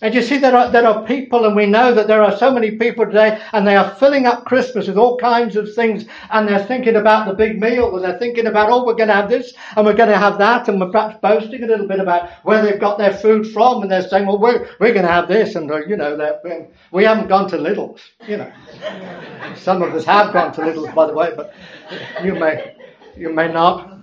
And 0.00 0.14
you 0.14 0.22
see, 0.22 0.38
there 0.38 0.54
are, 0.54 0.70
there 0.70 0.86
are 0.86 1.04
people, 1.04 1.44
and 1.44 1.56
we 1.56 1.66
know 1.66 1.92
that 1.92 2.06
there 2.06 2.22
are 2.22 2.36
so 2.36 2.52
many 2.52 2.72
people 2.72 3.04
today, 3.04 3.42
and 3.52 3.66
they 3.66 3.74
are 3.74 3.96
filling 3.96 4.26
up 4.26 4.44
Christmas 4.44 4.86
with 4.86 4.96
all 4.96 5.16
kinds 5.18 5.56
of 5.56 5.74
things, 5.74 6.04
and 6.30 6.46
they're 6.46 6.64
thinking 6.64 6.94
about 6.94 7.26
the 7.26 7.34
big 7.34 7.60
meal, 7.60 7.96
and 7.96 8.04
they're 8.04 8.18
thinking 8.18 8.46
about, 8.46 8.70
oh, 8.70 8.86
we're 8.86 8.94
going 8.94 9.08
to 9.08 9.14
have 9.14 9.28
this, 9.28 9.54
and 9.76 9.84
we're 9.84 9.94
going 9.94 10.08
to 10.08 10.16
have 10.16 10.38
that, 10.38 10.68
and 10.68 10.80
we're 10.80 10.90
perhaps 10.90 11.18
boasting 11.20 11.64
a 11.64 11.66
little 11.66 11.88
bit 11.88 11.98
about 11.98 12.30
where 12.44 12.62
they've 12.62 12.80
got 12.80 12.96
their 12.96 13.12
food 13.12 13.52
from, 13.52 13.82
and 13.82 13.90
they're 13.90 14.08
saying, 14.08 14.26
well, 14.26 14.38
we're, 14.38 14.68
we're 14.78 14.92
going 14.92 15.06
to 15.06 15.10
have 15.10 15.26
this, 15.26 15.56
and, 15.56 15.68
uh, 15.68 15.84
you 15.86 15.96
know, 15.96 16.16
that 16.16 16.42
we 16.92 17.02
haven't 17.02 17.26
gone 17.26 17.48
to 17.50 17.56
Lidl's, 17.56 18.00
you 18.28 18.36
know. 18.36 18.52
Some 19.56 19.82
of 19.82 19.92
us 19.94 20.04
have 20.04 20.32
gone 20.32 20.52
to 20.52 20.60
Lidl's, 20.60 20.94
by 20.94 21.06
the 21.06 21.12
way, 21.12 21.32
but 21.34 21.52
you 22.22 22.34
may, 22.34 22.76
you 23.16 23.32
may 23.32 23.52
not. 23.52 23.97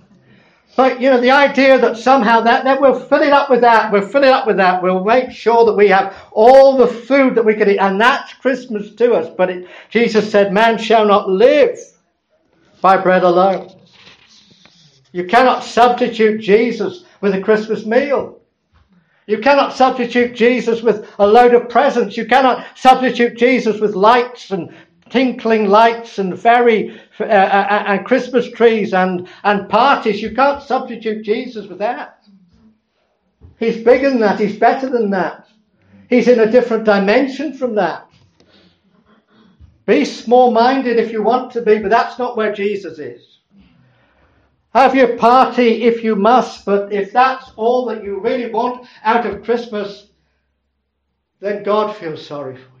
But, 0.76 1.00
you 1.00 1.08
know, 1.08 1.20
the 1.20 1.30
idea 1.30 1.78
that 1.78 1.96
somehow 1.96 2.42
that, 2.42 2.64
that 2.64 2.80
we'll 2.80 3.00
fill 3.00 3.22
it 3.22 3.32
up 3.32 3.48
with 3.48 3.62
that, 3.62 3.90
we'll 3.90 4.06
fill 4.06 4.24
it 4.24 4.28
up 4.30 4.46
with 4.46 4.58
that, 4.58 4.82
we'll 4.82 5.02
make 5.02 5.30
sure 5.30 5.64
that 5.64 5.74
we 5.74 5.88
have 5.88 6.14
all 6.32 6.76
the 6.76 6.86
food 6.86 7.34
that 7.34 7.44
we 7.44 7.54
can 7.54 7.70
eat, 7.70 7.78
and 7.78 7.98
that's 7.98 8.34
Christmas 8.34 8.94
to 8.96 9.14
us. 9.14 9.32
But 9.34 9.48
it, 9.50 9.68
Jesus 9.88 10.30
said, 10.30 10.52
man 10.52 10.76
shall 10.76 11.06
not 11.06 11.30
live 11.30 11.78
by 12.82 12.98
bread 12.98 13.22
alone. 13.22 13.72
You 15.12 15.24
cannot 15.24 15.64
substitute 15.64 16.42
Jesus 16.42 17.04
with 17.22 17.34
a 17.34 17.40
Christmas 17.40 17.86
meal. 17.86 18.38
You 19.26 19.38
cannot 19.38 19.72
substitute 19.72 20.36
Jesus 20.36 20.82
with 20.82 21.08
a 21.18 21.26
load 21.26 21.54
of 21.54 21.70
presents. 21.70 22.18
You 22.18 22.26
cannot 22.26 22.66
substitute 22.76 23.38
Jesus 23.38 23.80
with 23.80 23.94
lights 23.94 24.50
and 24.50 24.74
tinkling 25.08 25.68
lights 25.68 26.18
and 26.18 26.34
uh, 26.34 26.92
uh, 27.20 27.24
and 27.24 28.04
Christmas 28.04 28.50
trees 28.50 28.92
and, 28.92 29.28
and 29.44 29.68
parties. 29.68 30.22
You 30.22 30.34
can't 30.34 30.62
substitute 30.62 31.24
Jesus 31.24 31.66
with 31.66 31.78
that. 31.78 32.24
He's 33.58 33.82
bigger 33.82 34.10
than 34.10 34.20
that. 34.20 34.38
He's 34.38 34.58
better 34.58 34.88
than 34.88 35.10
that. 35.10 35.48
He's 36.08 36.28
in 36.28 36.40
a 36.40 36.50
different 36.50 36.84
dimension 36.84 37.52
from 37.52 37.74
that. 37.76 38.08
Be 39.86 40.04
small 40.04 40.50
minded 40.50 40.98
if 40.98 41.12
you 41.12 41.22
want 41.22 41.52
to 41.52 41.62
be, 41.62 41.78
but 41.78 41.90
that's 41.90 42.18
not 42.18 42.36
where 42.36 42.52
Jesus 42.52 42.98
is. 42.98 43.38
Have 44.74 44.94
your 44.94 45.16
party 45.16 45.84
if 45.84 46.04
you 46.04 46.16
must, 46.16 46.66
but 46.66 46.92
if 46.92 47.12
that's 47.12 47.50
all 47.56 47.86
that 47.86 48.04
you 48.04 48.20
really 48.20 48.50
want 48.50 48.86
out 49.04 49.24
of 49.24 49.42
Christmas, 49.42 50.08
then 51.40 51.62
God 51.62 51.96
feels 51.96 52.26
sorry 52.26 52.56
for 52.56 52.60
you. 52.60 52.75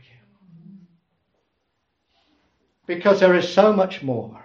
Because 2.86 3.20
there 3.20 3.34
is 3.34 3.52
so 3.52 3.72
much 3.72 4.02
more. 4.02 4.40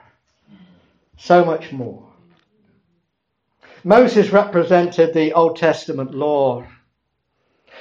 So 1.18 1.46
much 1.46 1.72
more. 1.72 2.12
Moses 3.84 4.30
represented 4.30 5.14
the 5.14 5.34
Old 5.34 5.58
Testament 5.58 6.14
law. 6.14 6.66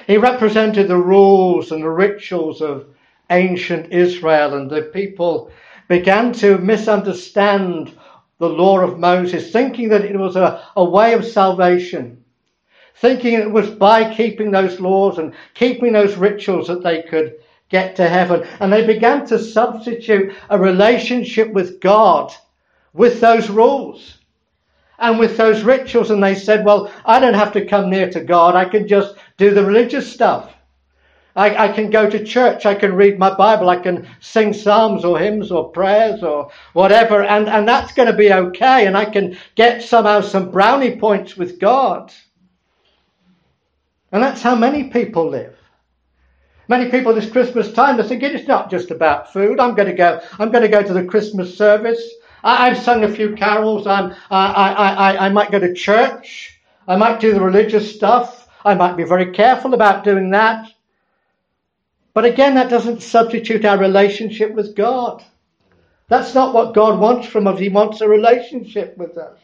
He 0.07 0.17
represented 0.17 0.87
the 0.87 0.97
rules 0.97 1.71
and 1.71 1.83
the 1.83 1.89
rituals 1.89 2.61
of 2.61 2.87
ancient 3.29 3.91
Israel, 3.91 4.55
and 4.55 4.69
the 4.69 4.81
people 4.81 5.51
began 5.87 6.33
to 6.33 6.57
misunderstand 6.57 7.97
the 8.39 8.49
law 8.49 8.79
of 8.79 8.99
Moses, 8.99 9.51
thinking 9.51 9.89
that 9.89 10.03
it 10.03 10.17
was 10.17 10.35
a, 10.35 10.67
a 10.75 10.83
way 10.83 11.13
of 11.13 11.23
salvation, 11.23 12.23
thinking 12.95 13.33
it 13.33 13.51
was 13.51 13.69
by 13.69 14.13
keeping 14.13 14.51
those 14.51 14.79
laws 14.79 15.19
and 15.19 15.33
keeping 15.53 15.93
those 15.93 16.15
rituals 16.15 16.67
that 16.67 16.83
they 16.83 17.03
could 17.03 17.35
get 17.71 17.95
to 17.95 18.07
heaven. 18.07 18.47
And 18.59 18.71
they 18.71 18.85
began 18.85 19.25
to 19.27 19.39
substitute 19.39 20.35
a 20.49 20.59
relationship 20.59 21.51
with 21.51 21.79
God 21.79 22.31
with 22.93 23.21
those 23.21 23.49
rules 23.49 24.17
and 24.99 25.17
with 25.17 25.37
those 25.37 25.63
rituals. 25.63 26.11
And 26.11 26.21
they 26.21 26.35
said, 26.35 26.65
well, 26.65 26.91
I 27.05 27.19
don't 27.19 27.33
have 27.33 27.53
to 27.53 27.65
come 27.65 27.89
near 27.89 28.11
to 28.11 28.19
God. 28.19 28.55
I 28.55 28.65
can 28.65 28.87
just 28.87 29.15
do 29.37 29.51
the 29.51 29.65
religious 29.65 30.11
stuff. 30.11 30.53
I, 31.33 31.69
I, 31.69 31.71
can 31.71 31.89
go 31.89 32.09
to 32.09 32.25
church. 32.25 32.65
I 32.65 32.75
can 32.75 32.93
read 32.93 33.17
my 33.17 33.33
Bible. 33.33 33.69
I 33.69 33.77
can 33.77 34.05
sing 34.19 34.51
psalms 34.51 35.05
or 35.05 35.17
hymns 35.17 35.49
or 35.49 35.69
prayers 35.69 36.23
or 36.23 36.51
whatever. 36.73 37.23
And, 37.23 37.47
and 37.47 37.65
that's 37.65 37.93
going 37.93 38.11
to 38.11 38.17
be 38.17 38.33
okay. 38.33 38.85
And 38.85 38.97
I 38.97 39.05
can 39.05 39.37
get 39.55 39.81
somehow 39.81 40.19
some 40.19 40.51
brownie 40.51 40.97
points 40.97 41.37
with 41.37 41.57
God. 41.57 42.11
And 44.11 44.21
that's 44.21 44.41
how 44.41 44.55
many 44.55 44.89
people 44.89 45.29
live. 45.29 45.55
Many 46.67 46.89
people 46.89 47.13
this 47.13 47.29
Christmas 47.29 47.71
time, 47.73 47.97
they 47.97 48.07
think 48.07 48.23
it's 48.23 48.47
not 48.47 48.69
just 48.69 48.91
about 48.91 49.33
food. 49.33 49.59
I'm 49.59 49.75
going 49.75 49.89
to 49.89 49.93
go, 49.93 50.21
I'm 50.39 50.51
going 50.51 50.63
to 50.63 50.69
go 50.69 50.83
to 50.83 50.93
the 50.93 51.05
Christmas 51.05 51.57
service. 51.57 52.01
I, 52.43 52.69
have 52.69 52.83
sung 52.83 53.03
a 53.03 53.13
few 53.13 53.35
carols. 53.35 53.85
I'm, 53.87 54.13
I, 54.29 54.45
I, 54.47 54.71
I, 54.93 55.25
I 55.25 55.29
might 55.29 55.51
go 55.51 55.59
to 55.59 55.73
church. 55.73 56.59
I 56.87 56.95
might 56.95 57.19
do 57.19 57.33
the 57.33 57.41
religious 57.41 57.93
stuff. 57.93 58.47
I 58.63 58.75
might 58.75 58.95
be 58.97 59.03
very 59.03 59.31
careful 59.31 59.73
about 59.73 60.03
doing 60.03 60.31
that. 60.31 60.69
But 62.13 62.25
again, 62.25 62.55
that 62.55 62.69
doesn't 62.69 63.01
substitute 63.01 63.65
our 63.65 63.77
relationship 63.77 64.53
with 64.53 64.75
God. 64.75 65.23
That's 66.09 66.35
not 66.35 66.53
what 66.53 66.73
God 66.73 66.99
wants 66.99 67.27
from 67.27 67.47
us. 67.47 67.59
He 67.59 67.69
wants 67.69 68.01
a 68.01 68.07
relationship 68.07 68.97
with 68.97 69.17
us. 69.17 69.39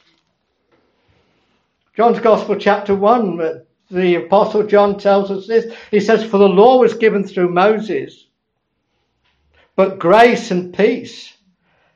John's 1.95 2.19
Gospel, 2.19 2.57
chapter 2.57 2.93
1, 2.93 3.41
uh, 3.41 3.53
the 3.89 4.15
Apostle 4.15 4.63
John 4.63 4.97
tells 4.97 5.31
us 5.31 5.47
this. 5.47 5.73
He 5.91 5.99
says, 5.99 6.23
For 6.23 6.37
the 6.37 6.47
law 6.47 6.79
was 6.79 6.93
given 6.93 7.23
through 7.23 7.53
Moses, 7.53 8.25
but 9.75 9.99
grace 9.99 10.51
and 10.51 10.73
peace 10.73 11.33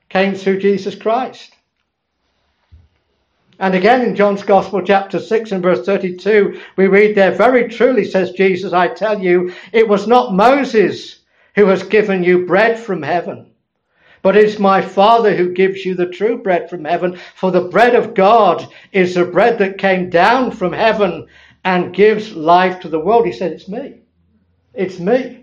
came 0.10 0.36
through 0.36 0.60
Jesus 0.60 0.96
Christ. 0.96 1.54
And 3.60 3.76
again 3.76 4.02
in 4.02 4.16
John's 4.16 4.42
Gospel, 4.42 4.82
chapter 4.82 5.20
6 5.20 5.52
and 5.52 5.62
verse 5.62 5.86
32, 5.86 6.60
we 6.78 6.88
read 6.88 7.16
there, 7.16 7.32
Very 7.32 7.68
truly, 7.68 8.06
says 8.06 8.32
Jesus, 8.32 8.74
I 8.74 8.88
tell 8.88 9.22
you, 9.22 9.54
it 9.72 9.88
was 9.88 10.08
not 10.08 10.34
Moses 10.34 11.20
who 11.56 11.68
has 11.68 11.84
given 11.84 12.24
you 12.24 12.46
bread 12.46 12.80
from 12.80 13.04
heaven, 13.04 13.52
but 14.24 14.36
it's 14.36 14.58
my 14.58 14.82
Father 14.82 15.36
who 15.36 15.54
gives 15.54 15.86
you 15.86 15.94
the 15.94 16.08
true 16.08 16.42
bread 16.42 16.70
from 16.70 16.86
heaven. 16.86 17.20
For 17.36 17.52
the 17.52 17.68
bread 17.70 17.94
of 17.94 18.16
God 18.16 18.68
is 18.92 19.14
the 19.14 19.26
bread 19.26 19.60
that 19.60 19.78
came 19.78 20.10
down 20.10 20.52
from 20.52 20.74
heaven 20.74 21.28
and 21.64 21.94
gives 21.94 22.36
life 22.36 22.80
to 22.82 22.90
the 22.90 23.00
world. 23.00 23.26
He 23.26 23.34
said, 23.34 23.52
It's 23.52 23.68
me. 23.68 24.02
It's 24.74 25.00
me 25.00 25.42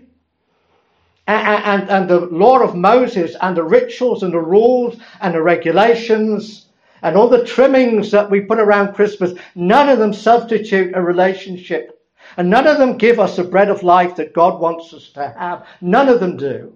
and, 1.29 1.63
and, 1.63 1.89
and 1.89 2.09
the 2.09 2.21
law 2.35 2.59
of 2.59 2.75
Moses 2.75 3.35
and 3.39 3.55
the 3.55 3.63
rituals 3.63 4.23
and 4.23 4.33
the 4.33 4.39
rules 4.39 4.99
and 5.21 5.35
the 5.35 5.41
regulations 5.41 6.65
and 7.03 7.15
all 7.15 7.29
the 7.29 7.45
trimmings 7.45 8.09
that 8.11 8.31
we 8.31 8.41
put 8.41 8.59
around 8.59 8.93
Christmas, 8.95 9.33
none 9.53 9.89
of 9.89 9.99
them 9.99 10.11
substitute 10.11 10.93
a 10.95 11.01
relationship. 11.01 11.95
And 12.35 12.49
none 12.49 12.67
of 12.67 12.77
them 12.77 12.97
give 12.97 13.19
us 13.19 13.35
the 13.35 13.43
bread 13.43 13.69
of 13.69 13.83
life 13.83 14.15
that 14.15 14.33
God 14.33 14.59
wants 14.59 14.93
us 14.93 15.09
to 15.11 15.33
have. 15.37 15.67
None 15.81 16.09
of 16.09 16.19
them 16.19 16.35
do. 16.35 16.73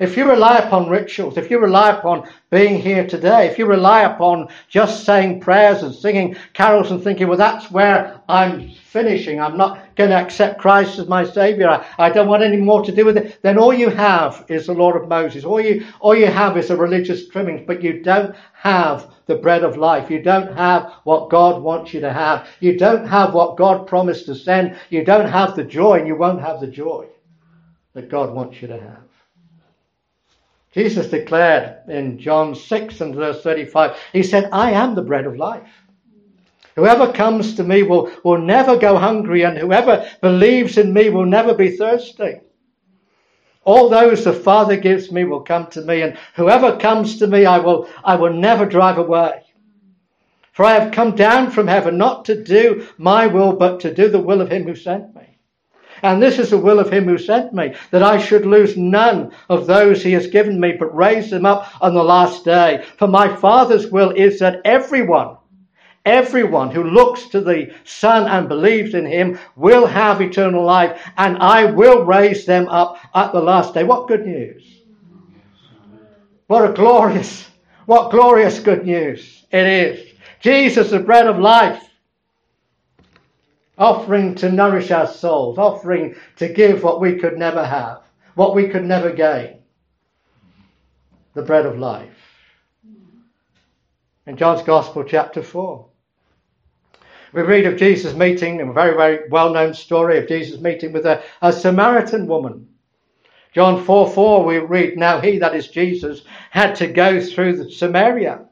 If 0.00 0.16
you 0.16 0.28
rely 0.28 0.58
upon 0.58 0.88
rituals, 0.88 1.36
if 1.36 1.50
you 1.50 1.60
rely 1.60 1.90
upon 1.90 2.28
being 2.50 2.80
here 2.80 3.06
today, 3.06 3.46
if 3.46 3.58
you 3.58 3.66
rely 3.66 4.02
upon 4.02 4.48
just 4.68 5.04
saying 5.04 5.40
prayers 5.40 5.84
and 5.84 5.94
singing 5.94 6.36
carols 6.52 6.90
and 6.90 7.02
thinking, 7.02 7.28
well, 7.28 7.38
that's 7.38 7.70
where 7.70 8.20
I'm 8.28 8.70
finishing, 8.70 9.40
I'm 9.40 9.56
not 9.56 9.94
going 9.94 10.10
to 10.10 10.16
accept 10.16 10.60
Christ 10.60 10.98
as 10.98 11.06
my 11.06 11.24
Savior, 11.24 11.68
I, 11.68 11.86
I 11.98 12.10
don't 12.10 12.26
want 12.26 12.42
any 12.42 12.56
more 12.56 12.84
to 12.84 12.90
do 12.90 13.04
with 13.04 13.16
it, 13.16 13.38
then 13.42 13.56
all 13.56 13.72
you 13.72 13.88
have 13.88 14.44
is 14.48 14.66
the 14.66 14.74
law 14.74 14.92
of 14.92 15.08
Moses. 15.08 15.44
All 15.44 15.60
you, 15.60 15.86
all 16.00 16.16
you 16.16 16.26
have 16.26 16.56
is 16.56 16.70
a 16.70 16.76
religious 16.76 17.28
trimmings, 17.28 17.62
but 17.64 17.82
you 17.82 18.02
don't 18.02 18.34
have 18.54 19.12
the 19.26 19.36
bread 19.36 19.62
of 19.62 19.76
life. 19.76 20.10
You 20.10 20.22
don't 20.22 20.56
have 20.56 20.92
what 21.04 21.30
God 21.30 21.62
wants 21.62 21.94
you 21.94 22.00
to 22.00 22.12
have. 22.12 22.48
You 22.58 22.76
don't 22.76 23.06
have 23.06 23.32
what 23.32 23.56
God 23.56 23.86
promised 23.86 24.26
to 24.26 24.34
send. 24.34 24.76
You 24.90 25.04
don't 25.04 25.28
have 25.28 25.54
the 25.54 25.64
joy, 25.64 25.98
and 25.98 26.08
you 26.08 26.16
won't 26.16 26.40
have 26.40 26.60
the 26.60 26.66
joy 26.66 27.06
that 27.92 28.10
God 28.10 28.34
wants 28.34 28.60
you 28.60 28.68
to 28.68 28.80
have. 28.80 29.04
Jesus 30.74 31.06
declared 31.06 31.88
in 31.88 32.18
John 32.18 32.56
6 32.56 33.00
and 33.00 33.14
verse 33.14 33.40
35, 33.44 33.96
He 34.12 34.24
said, 34.24 34.48
I 34.50 34.72
am 34.72 34.96
the 34.96 35.02
bread 35.02 35.24
of 35.24 35.36
life. 35.36 35.70
Whoever 36.74 37.12
comes 37.12 37.54
to 37.54 37.62
me 37.62 37.84
will, 37.84 38.10
will 38.24 38.38
never 38.38 38.76
go 38.76 38.98
hungry, 38.98 39.44
and 39.44 39.56
whoever 39.56 40.10
believes 40.20 40.76
in 40.76 40.92
me 40.92 41.10
will 41.10 41.26
never 41.26 41.54
be 41.54 41.76
thirsty. 41.76 42.40
All 43.62 43.88
those 43.88 44.24
the 44.24 44.32
Father 44.32 44.76
gives 44.76 45.12
me 45.12 45.22
will 45.22 45.42
come 45.42 45.68
to 45.68 45.82
me, 45.82 46.02
and 46.02 46.18
whoever 46.34 46.76
comes 46.76 47.20
to 47.20 47.28
me 47.28 47.46
I 47.46 47.58
will, 47.58 47.88
I 48.02 48.16
will 48.16 48.32
never 48.32 48.66
drive 48.66 48.98
away. 48.98 49.44
For 50.50 50.64
I 50.64 50.72
have 50.72 50.92
come 50.92 51.14
down 51.14 51.52
from 51.52 51.68
heaven 51.68 51.96
not 51.96 52.24
to 52.24 52.42
do 52.42 52.88
my 52.98 53.28
will, 53.28 53.52
but 53.52 53.78
to 53.80 53.94
do 53.94 54.08
the 54.08 54.20
will 54.20 54.40
of 54.40 54.50
him 54.50 54.64
who 54.64 54.74
sent 54.74 55.14
me. 55.14 55.33
And 56.04 56.22
this 56.22 56.38
is 56.38 56.50
the 56.50 56.58
will 56.58 56.80
of 56.80 56.90
him 56.90 57.04
who 57.04 57.16
sent 57.16 57.54
me, 57.54 57.74
that 57.90 58.02
I 58.02 58.18
should 58.18 58.44
lose 58.44 58.76
none 58.76 59.32
of 59.48 59.66
those 59.66 60.02
he 60.02 60.12
has 60.12 60.26
given 60.26 60.60
me, 60.60 60.72
but 60.78 60.94
raise 60.94 61.30
them 61.30 61.46
up 61.46 61.66
on 61.80 61.94
the 61.94 62.04
last 62.04 62.44
day. 62.44 62.84
For 62.98 63.08
my 63.08 63.34
Father's 63.34 63.90
will 63.90 64.10
is 64.10 64.38
that 64.40 64.60
everyone, 64.66 65.38
everyone 66.04 66.70
who 66.70 66.84
looks 66.84 67.28
to 67.28 67.40
the 67.40 67.72
Son 67.84 68.28
and 68.28 68.50
believes 68.50 68.92
in 68.92 69.06
him 69.06 69.38
will 69.56 69.86
have 69.86 70.20
eternal 70.20 70.62
life, 70.62 71.00
and 71.16 71.38
I 71.38 71.64
will 71.72 72.04
raise 72.04 72.44
them 72.44 72.68
up 72.68 72.98
at 73.14 73.32
the 73.32 73.40
last 73.40 73.72
day. 73.72 73.82
What 73.82 74.06
good 74.06 74.26
news! 74.26 74.82
What 76.48 76.68
a 76.68 76.74
glorious, 76.74 77.48
what 77.86 78.10
glorious 78.10 78.60
good 78.60 78.84
news 78.84 79.46
it 79.50 79.66
is. 79.66 80.12
Jesus, 80.40 80.90
the 80.90 81.00
bread 81.00 81.26
of 81.26 81.38
life 81.38 81.82
offering 83.76 84.34
to 84.36 84.50
nourish 84.50 84.90
our 84.90 85.06
souls, 85.06 85.58
offering 85.58 86.14
to 86.36 86.48
give 86.48 86.82
what 86.82 87.00
we 87.00 87.16
could 87.16 87.36
never 87.36 87.64
have, 87.64 88.02
what 88.34 88.54
we 88.54 88.68
could 88.68 88.84
never 88.84 89.10
gain 89.10 89.58
the 91.34 91.42
bread 91.42 91.66
of 91.66 91.78
life. 91.78 92.10
In 94.26 94.36
John's 94.36 94.62
Gospel, 94.62 95.04
chapter 95.04 95.42
4, 95.42 95.86
we 97.32 97.42
read 97.42 97.66
of 97.66 97.76
Jesus 97.76 98.14
meeting, 98.14 98.60
a 98.60 98.72
very, 98.72 98.96
very 98.96 99.28
well 99.28 99.52
known 99.52 99.74
story 99.74 100.18
of 100.18 100.28
Jesus 100.28 100.60
meeting 100.60 100.92
with 100.92 101.04
a, 101.04 101.22
a 101.42 101.52
Samaritan 101.52 102.28
woman. 102.28 102.68
John 103.52 103.84
4 103.84 104.10
4, 104.10 104.44
we 104.44 104.58
read, 104.58 104.96
Now 104.96 105.20
he, 105.20 105.38
that 105.38 105.54
is 105.54 105.68
Jesus, 105.68 106.22
had 106.50 106.76
to 106.76 106.86
go 106.86 107.20
through 107.20 107.70
Samaria. 107.70 108.46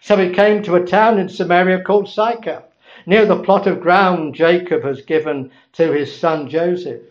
So 0.00 0.16
he 0.16 0.30
came 0.30 0.62
to 0.62 0.76
a 0.76 0.86
town 0.86 1.18
in 1.18 1.28
Samaria 1.28 1.82
called 1.82 2.08
Sychar 2.08 2.64
near 3.06 3.26
the 3.26 3.42
plot 3.42 3.66
of 3.66 3.80
ground 3.80 4.34
Jacob 4.34 4.82
has 4.84 5.02
given 5.02 5.50
to 5.72 5.92
his 5.92 6.14
son 6.14 6.48
Joseph. 6.48 7.02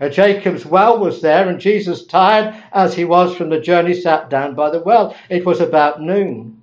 Uh, 0.00 0.08
Jacob's 0.08 0.64
well 0.64 0.98
was 0.98 1.20
there, 1.20 1.48
and 1.48 1.60
Jesus, 1.60 2.06
tired 2.06 2.54
as 2.72 2.94
he 2.94 3.04
was 3.04 3.36
from 3.36 3.50
the 3.50 3.60
journey, 3.60 3.92
sat 3.92 4.30
down 4.30 4.54
by 4.54 4.70
the 4.70 4.80
well. 4.80 5.14
It 5.28 5.44
was 5.44 5.60
about 5.60 6.00
noon. 6.00 6.62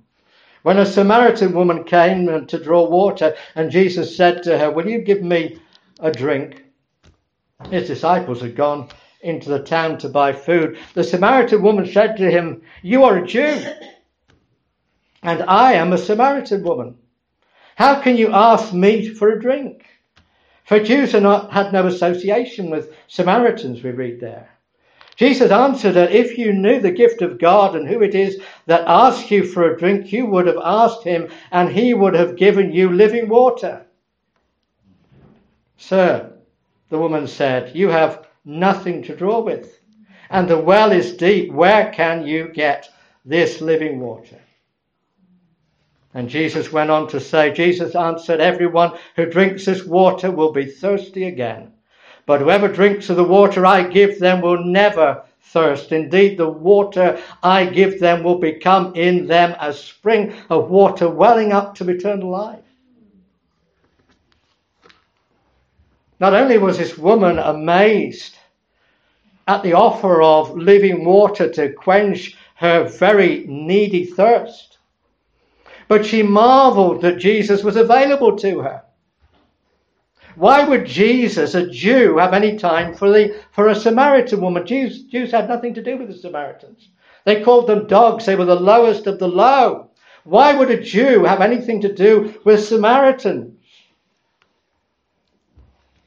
When 0.62 0.78
a 0.78 0.84
Samaritan 0.84 1.52
woman 1.52 1.84
came 1.84 2.46
to 2.46 2.62
draw 2.62 2.88
water, 2.88 3.36
and 3.54 3.70
Jesus 3.70 4.16
said 4.16 4.42
to 4.42 4.58
her, 4.58 4.70
Will 4.70 4.88
you 4.88 4.98
give 4.98 5.22
me 5.22 5.58
a 6.00 6.10
drink? 6.10 6.64
His 7.70 7.86
disciples 7.86 8.40
had 8.40 8.56
gone 8.56 8.88
into 9.20 9.48
the 9.50 9.60
town 9.60 9.98
to 9.98 10.08
buy 10.08 10.32
food. 10.32 10.78
The 10.94 11.04
Samaritan 11.04 11.62
woman 11.62 11.86
said 11.86 12.16
to 12.16 12.30
him, 12.30 12.62
You 12.82 13.04
are 13.04 13.18
a 13.18 13.26
Jew, 13.26 13.64
and 15.22 15.42
I 15.42 15.74
am 15.74 15.92
a 15.92 15.98
Samaritan 15.98 16.64
woman. 16.64 16.96
How 17.78 18.00
can 18.00 18.16
you 18.16 18.32
ask 18.32 18.74
me 18.74 19.08
for 19.08 19.28
a 19.28 19.40
drink? 19.40 19.86
For 20.64 20.82
Jews 20.82 21.14
not, 21.14 21.52
had 21.52 21.72
no 21.72 21.86
association 21.86 22.70
with 22.70 22.92
Samaritans, 23.06 23.84
we 23.84 23.92
read 23.92 24.18
there. 24.18 24.50
Jesus 25.14 25.52
answered 25.52 25.92
that 25.92 26.10
if 26.10 26.36
you 26.36 26.52
knew 26.52 26.80
the 26.80 26.90
gift 26.90 27.22
of 27.22 27.38
God 27.38 27.76
and 27.76 27.86
who 27.86 28.02
it 28.02 28.16
is 28.16 28.40
that 28.66 28.82
asks 28.88 29.30
you 29.30 29.44
for 29.44 29.70
a 29.70 29.78
drink, 29.78 30.10
you 30.10 30.26
would 30.26 30.48
have 30.48 30.58
asked 30.60 31.04
him 31.04 31.30
and 31.52 31.68
he 31.68 31.94
would 31.94 32.14
have 32.14 32.34
given 32.34 32.72
you 32.72 32.90
living 32.90 33.28
water. 33.28 33.86
Sir, 35.76 36.32
the 36.88 36.98
woman 36.98 37.28
said, 37.28 37.76
you 37.76 37.90
have 37.90 38.26
nothing 38.44 39.04
to 39.04 39.14
draw 39.14 39.38
with, 39.38 39.78
and 40.30 40.48
the 40.48 40.58
well 40.58 40.90
is 40.90 41.16
deep. 41.16 41.52
Where 41.52 41.92
can 41.92 42.26
you 42.26 42.48
get 42.48 42.88
this 43.24 43.60
living 43.60 44.00
water? 44.00 44.40
And 46.14 46.28
Jesus 46.28 46.72
went 46.72 46.90
on 46.90 47.08
to 47.08 47.20
say, 47.20 47.52
Jesus 47.52 47.94
answered, 47.94 48.40
Everyone 48.40 48.96
who 49.16 49.26
drinks 49.26 49.66
this 49.66 49.84
water 49.84 50.30
will 50.30 50.52
be 50.52 50.64
thirsty 50.64 51.24
again. 51.24 51.72
But 52.24 52.40
whoever 52.40 52.68
drinks 52.68 53.10
of 53.10 53.16
the 53.16 53.24
water 53.24 53.64
I 53.66 53.82
give 53.82 54.18
them 54.18 54.40
will 54.40 54.64
never 54.64 55.22
thirst. 55.42 55.92
Indeed, 55.92 56.38
the 56.38 56.48
water 56.48 57.18
I 57.42 57.66
give 57.66 58.00
them 58.00 58.22
will 58.22 58.38
become 58.38 58.94
in 58.94 59.26
them 59.26 59.56
a 59.60 59.72
spring 59.72 60.34
of 60.50 60.70
water 60.70 61.08
welling 61.08 61.52
up 61.52 61.74
to 61.76 61.88
eternal 61.88 62.30
life. 62.30 62.64
Not 66.20 66.34
only 66.34 66.58
was 66.58 66.78
this 66.78 66.98
woman 66.98 67.38
amazed 67.38 68.36
at 69.46 69.62
the 69.62 69.74
offer 69.74 70.20
of 70.20 70.56
living 70.56 71.04
water 71.04 71.48
to 71.52 71.72
quench 71.72 72.36
her 72.56 72.84
very 72.84 73.44
needy 73.46 74.04
thirst, 74.04 74.77
but 75.88 76.04
she 76.04 76.22
marveled 76.22 77.02
that 77.02 77.18
Jesus 77.18 77.64
was 77.64 77.76
available 77.76 78.36
to 78.36 78.60
her. 78.60 78.82
Why 80.36 80.62
would 80.62 80.86
Jesus, 80.86 81.56
a 81.56 81.68
Jew, 81.68 82.18
have 82.18 82.32
any 82.32 82.56
time 82.56 82.94
for, 82.94 83.10
the, 83.10 83.34
for 83.50 83.66
a 83.66 83.74
Samaritan 83.74 84.40
woman? 84.40 84.64
Jews, 84.64 85.02
Jews 85.04 85.32
had 85.32 85.48
nothing 85.48 85.74
to 85.74 85.82
do 85.82 85.96
with 85.96 86.06
the 86.06 86.14
Samaritans. 86.14 86.90
They 87.24 87.42
called 87.42 87.66
them 87.66 87.88
dogs. 87.88 88.24
They 88.24 88.36
were 88.36 88.44
the 88.44 88.54
lowest 88.54 89.08
of 89.08 89.18
the 89.18 89.26
low. 89.26 89.90
Why 90.22 90.54
would 90.54 90.70
a 90.70 90.80
Jew 90.80 91.24
have 91.24 91.40
anything 91.40 91.80
to 91.80 91.92
do 91.92 92.40
with 92.44 92.64
Samaritans? 92.64 93.57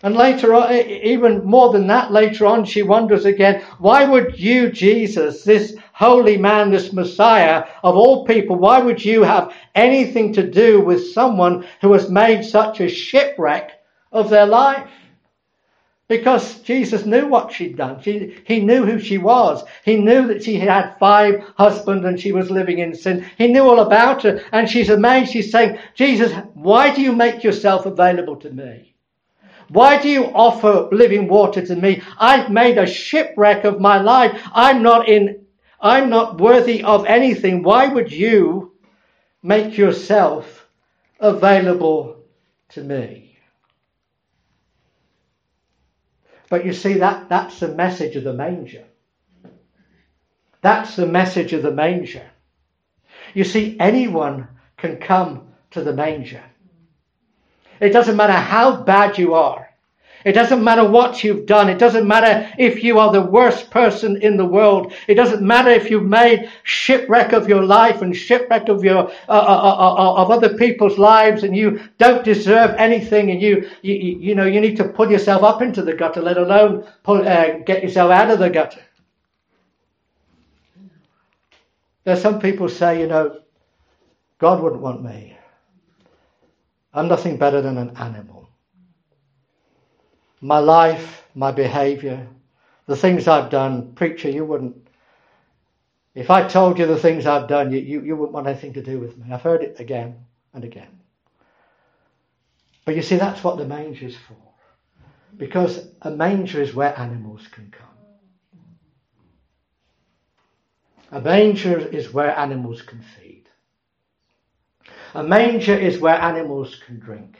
And 0.04 0.16
later 0.16 0.54
on, 0.56 0.74
even 0.74 1.44
more 1.46 1.72
than 1.72 1.88
that, 1.88 2.12
later 2.12 2.46
on, 2.48 2.66
she 2.66 2.82
wonders 2.82 3.26
again, 3.26 3.64
why 3.78 4.06
would 4.06 4.40
you, 4.40 4.72
Jesus, 4.72 5.44
this 5.44 5.76
holy 5.94 6.38
man, 6.38 6.72
this 6.72 6.92
Messiah 6.92 7.66
of 7.84 7.96
all 7.96 8.26
people, 8.26 8.56
why 8.56 8.80
would 8.80 9.04
you 9.04 9.22
have 9.22 9.54
anything 9.76 10.34
to 10.34 10.50
do 10.50 10.82
with 10.82 11.12
someone 11.12 11.66
who 11.82 11.94
has 11.94 12.10
made 12.10 12.44
such 12.44 12.80
a 12.80 12.90
shipwreck 12.90 13.72
of 14.12 14.30
their 14.30 14.46
life. 14.46 14.90
Because 16.08 16.60
Jesus 16.60 17.06
knew 17.06 17.28
what 17.28 17.54
she'd 17.54 17.78
done. 17.78 18.02
She, 18.02 18.36
he 18.46 18.60
knew 18.60 18.86
who 18.86 19.00
she 19.00 19.18
was. 19.18 19.64
He 19.86 19.96
knew 19.96 20.28
that 20.28 20.44
she 20.44 20.58
had 20.60 20.98
five 21.00 21.42
husbands 21.56 22.06
and 22.06 22.20
she 22.20 22.34
was 22.34 22.52
living 22.52 22.80
in 22.80 22.94
sin. 22.94 23.26
He 23.38 23.48
knew 23.48 23.64
all 23.64 23.80
about 23.80 24.24
her. 24.24 24.44
And 24.52 24.70
she's 24.70 24.90
amazed. 24.90 25.32
She's 25.32 25.52
saying, 25.52 25.80
Jesus, 25.96 26.34
why 26.54 26.94
do 26.94 27.02
you 27.02 27.14
make 27.14 27.46
yourself 27.46 27.86
available 27.86 28.36
to 28.38 28.50
me? 28.50 28.91
Why 29.72 30.02
do 30.02 30.10
you 30.10 30.26
offer 30.26 30.90
living 30.92 31.30
water 31.30 31.66
to 31.66 31.76
me? 31.78 32.02
I've 32.20 32.50
made 32.52 32.78
a 32.78 32.86
shipwreck 32.86 33.64
of 33.64 33.80
my 33.80 34.02
life. 34.02 34.42
I'm 34.54 34.84
not 34.84 35.08
in, 35.08 35.46
I'm 35.80 36.10
not 36.10 36.42
worthy 36.42 36.84
of 36.84 37.06
anything. 37.06 37.64
Why 37.64 37.88
would 37.88 38.12
you 38.12 38.74
make 39.42 39.78
yourself 39.78 40.68
available 41.22 42.18
to 42.70 42.84
me? 42.84 43.38
But 46.50 46.66
you 46.66 46.74
see, 46.74 46.96
that, 46.96 47.30
that's 47.30 47.62
the 47.62 47.74
message 47.74 48.18
of 48.18 48.26
the 48.26 48.34
manger. 48.34 48.84
That's 50.60 50.98
the 50.98 51.08
message 51.08 51.54
of 51.54 51.64
the 51.64 51.72
manger. 51.72 52.30
You 53.34 53.46
see, 53.46 53.78
anyone 53.80 54.50
can 54.76 54.98
come 54.98 55.54
to 55.72 55.82
the 55.82 55.94
manger. 55.94 56.44
It 57.82 57.90
doesn't 57.90 58.16
matter 58.16 58.34
how 58.34 58.84
bad 58.84 59.18
you 59.18 59.34
are. 59.34 59.68
It 60.24 60.34
doesn't 60.34 60.64
matter 60.64 60.88
what 60.88 61.24
you've 61.24 61.48
done. 61.48 61.68
It 61.68 61.80
doesn't 61.80 62.08
matter 62.08 62.48
if 62.60 62.84
you 62.84 63.00
are 63.00 63.12
the 63.12 63.24
worst 63.24 63.72
person 63.72 64.22
in 64.22 64.38
the 64.38 64.46
world. 64.46 64.94
It 65.08 65.16
doesn't 65.16 65.42
matter 65.42 65.72
if 65.72 65.90
you've 65.90 66.06
made 66.06 66.48
shipwreck 66.62 67.34
of 67.34 67.50
your 67.50 67.64
life 67.64 68.04
and 68.04 68.16
shipwreck 68.16 68.70
of 68.70 68.84
your 68.84 69.10
uh, 69.28 69.32
uh, 69.32 69.32
uh, 69.32 69.96
uh, 69.96 70.14
of 70.22 70.30
other 70.30 70.56
people's 70.58 71.00
lives, 71.00 71.44
and 71.44 71.58
you 71.58 71.80
don't 71.98 72.24
deserve 72.24 72.76
anything, 72.78 73.32
and 73.32 73.42
you 73.42 73.68
you, 73.82 73.96
you 73.96 74.36
know 74.36 74.46
you 74.46 74.62
need 74.62 74.78
to 74.78 74.88
pull 74.88 75.12
yourself 75.12 75.42
up 75.42 75.64
into 75.64 75.82
the 75.82 75.94
gutter, 75.94 76.22
let 76.22 76.38
alone 76.38 76.86
pull, 77.02 77.28
uh, 77.28 77.58
get 77.66 77.82
yourself 77.82 78.12
out 78.12 78.30
of 78.30 78.38
the 78.38 78.50
gutter. 78.50 78.82
There's 82.04 82.22
some 82.22 82.40
people 82.40 82.70
say, 82.70 83.00
you 83.00 83.08
know, 83.08 83.42
God 84.40 84.62
wouldn't 84.62 84.82
want 84.82 85.04
me. 85.04 85.38
I'm 86.94 87.08
nothing 87.08 87.38
better 87.38 87.62
than 87.62 87.78
an 87.78 87.96
animal 87.98 88.42
my 90.42 90.58
life, 90.58 91.24
my 91.36 91.52
behavior, 91.52 92.28
the 92.88 92.98
things 92.98 93.28
I've 93.28 93.52
done, 93.52 93.94
preacher, 93.94 94.30
you 94.30 94.44
wouldn't. 94.44 94.76
If 96.16 96.30
I 96.30 96.48
told 96.48 96.80
you 96.80 96.88
the 96.88 96.98
things 96.98 97.26
I've 97.26 97.48
done, 97.48 97.72
you, 97.72 97.80
you, 97.80 98.02
you 98.02 98.16
wouldn't 98.16 98.34
want 98.34 98.48
anything 98.48 98.74
to 98.74 98.82
do 98.82 99.00
with 99.00 99.18
me. 99.18 99.32
I've 99.32 99.44
heard 99.44 99.62
it 99.62 99.80
again 99.80 100.26
and 100.54 100.64
again. 100.64 101.00
But 102.84 102.96
you 102.96 103.04
see, 103.04 103.18
that's 103.18 103.44
what 103.44 103.58
the 103.58 103.66
manger 103.66 104.08
is 104.08 104.18
for. 104.18 104.36
Because 105.38 105.88
a 106.02 106.12
manger 106.12 106.62
is 106.62 106.74
where 106.74 107.00
animals 107.00 107.48
can 107.50 107.72
come. 107.72 107.88
A 111.12 111.22
manger 111.22 111.78
is 111.78 112.12
where 112.12 112.38
animals 112.38 112.82
can 112.82 113.02
feed. 113.02 113.41
A 115.14 115.24
manger 115.24 115.76
is 115.76 116.00
where 116.00 116.16
animals 116.16 116.80
can 116.86 117.00
drink. 117.00 117.38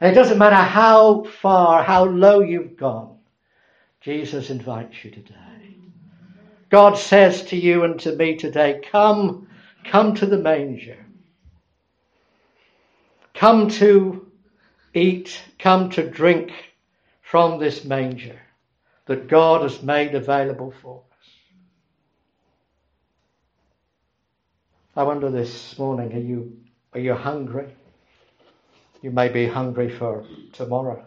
And 0.00 0.10
it 0.10 0.14
doesn't 0.14 0.38
matter 0.38 0.56
how 0.56 1.24
far, 1.24 1.82
how 1.82 2.04
low 2.04 2.40
you've 2.40 2.76
gone, 2.76 3.18
Jesus 4.00 4.50
invites 4.50 5.04
you 5.04 5.10
today. 5.10 5.34
God 6.68 6.94
says 6.98 7.44
to 7.44 7.56
you 7.56 7.84
and 7.84 7.98
to 8.00 8.16
me 8.16 8.36
today, 8.36 8.80
come, 8.90 9.48
come 9.84 10.14
to 10.14 10.26
the 10.26 10.38
manger. 10.38 10.98
Come 13.34 13.68
to 13.70 14.26
eat, 14.94 15.40
come 15.58 15.90
to 15.90 16.08
drink 16.08 16.52
from 17.22 17.58
this 17.58 17.84
manger 17.84 18.40
that 19.06 19.28
God 19.28 19.62
has 19.62 19.82
made 19.82 20.14
available 20.14 20.74
for 20.82 21.02
us. 21.12 21.15
I 24.98 25.02
wonder 25.02 25.30
this 25.30 25.78
morning, 25.78 26.14
are 26.14 26.18
you, 26.18 26.56
are 26.94 27.00
you 27.00 27.12
hungry? 27.12 27.66
You 29.02 29.10
may 29.10 29.28
be 29.28 29.46
hungry 29.46 29.90
for 29.90 30.24
tomorrow. 30.54 31.04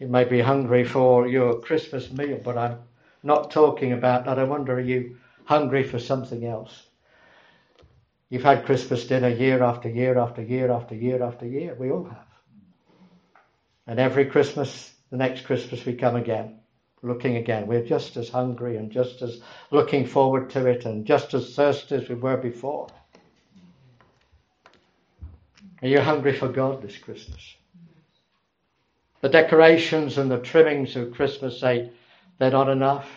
You 0.00 0.08
may 0.08 0.24
be 0.24 0.40
hungry 0.40 0.82
for 0.82 1.28
your 1.28 1.60
Christmas 1.60 2.10
meal, 2.10 2.40
but 2.42 2.58
I'm 2.58 2.78
not 3.22 3.52
talking 3.52 3.92
about 3.92 4.24
that. 4.24 4.40
I 4.40 4.42
wonder, 4.42 4.74
are 4.74 4.80
you 4.80 5.18
hungry 5.44 5.84
for 5.84 6.00
something 6.00 6.44
else? 6.44 6.88
You've 8.28 8.42
had 8.42 8.66
Christmas 8.66 9.06
dinner 9.06 9.28
year 9.28 9.62
after 9.62 9.88
year 9.88 10.18
after 10.18 10.42
year 10.42 10.72
after 10.72 10.96
year 10.96 11.22
after 11.22 11.46
year. 11.46 11.76
We 11.78 11.92
all 11.92 12.08
have. 12.08 12.26
And 13.86 14.00
every 14.00 14.24
Christmas, 14.24 14.92
the 15.10 15.16
next 15.16 15.44
Christmas, 15.44 15.84
we 15.84 15.94
come 15.94 16.16
again, 16.16 16.59
looking 17.02 17.36
again. 17.36 17.66
We're 17.66 17.84
just 17.84 18.16
as 18.16 18.28
hungry 18.28 18.76
and 18.76 18.90
just 18.90 19.22
as 19.22 19.40
looking 19.70 20.06
forward 20.06 20.50
to 20.50 20.66
it 20.66 20.84
and 20.84 21.06
just 21.06 21.34
as 21.34 21.54
thirsty 21.54 21.96
as 21.96 22.08
we 22.08 22.14
were 22.14 22.36
before. 22.36 22.88
Are 25.82 25.88
you 25.88 26.00
hungry 26.00 26.36
for 26.36 26.48
God 26.48 26.82
this 26.82 26.98
Christmas? 26.98 27.56
The 29.22 29.28
decorations 29.28 30.18
and 30.18 30.30
the 30.30 30.40
trimmings 30.40 30.96
of 30.96 31.12
Christmas 31.12 31.58
say 31.58 31.90
they're 32.38 32.50
not 32.50 32.68
enough. 32.68 33.08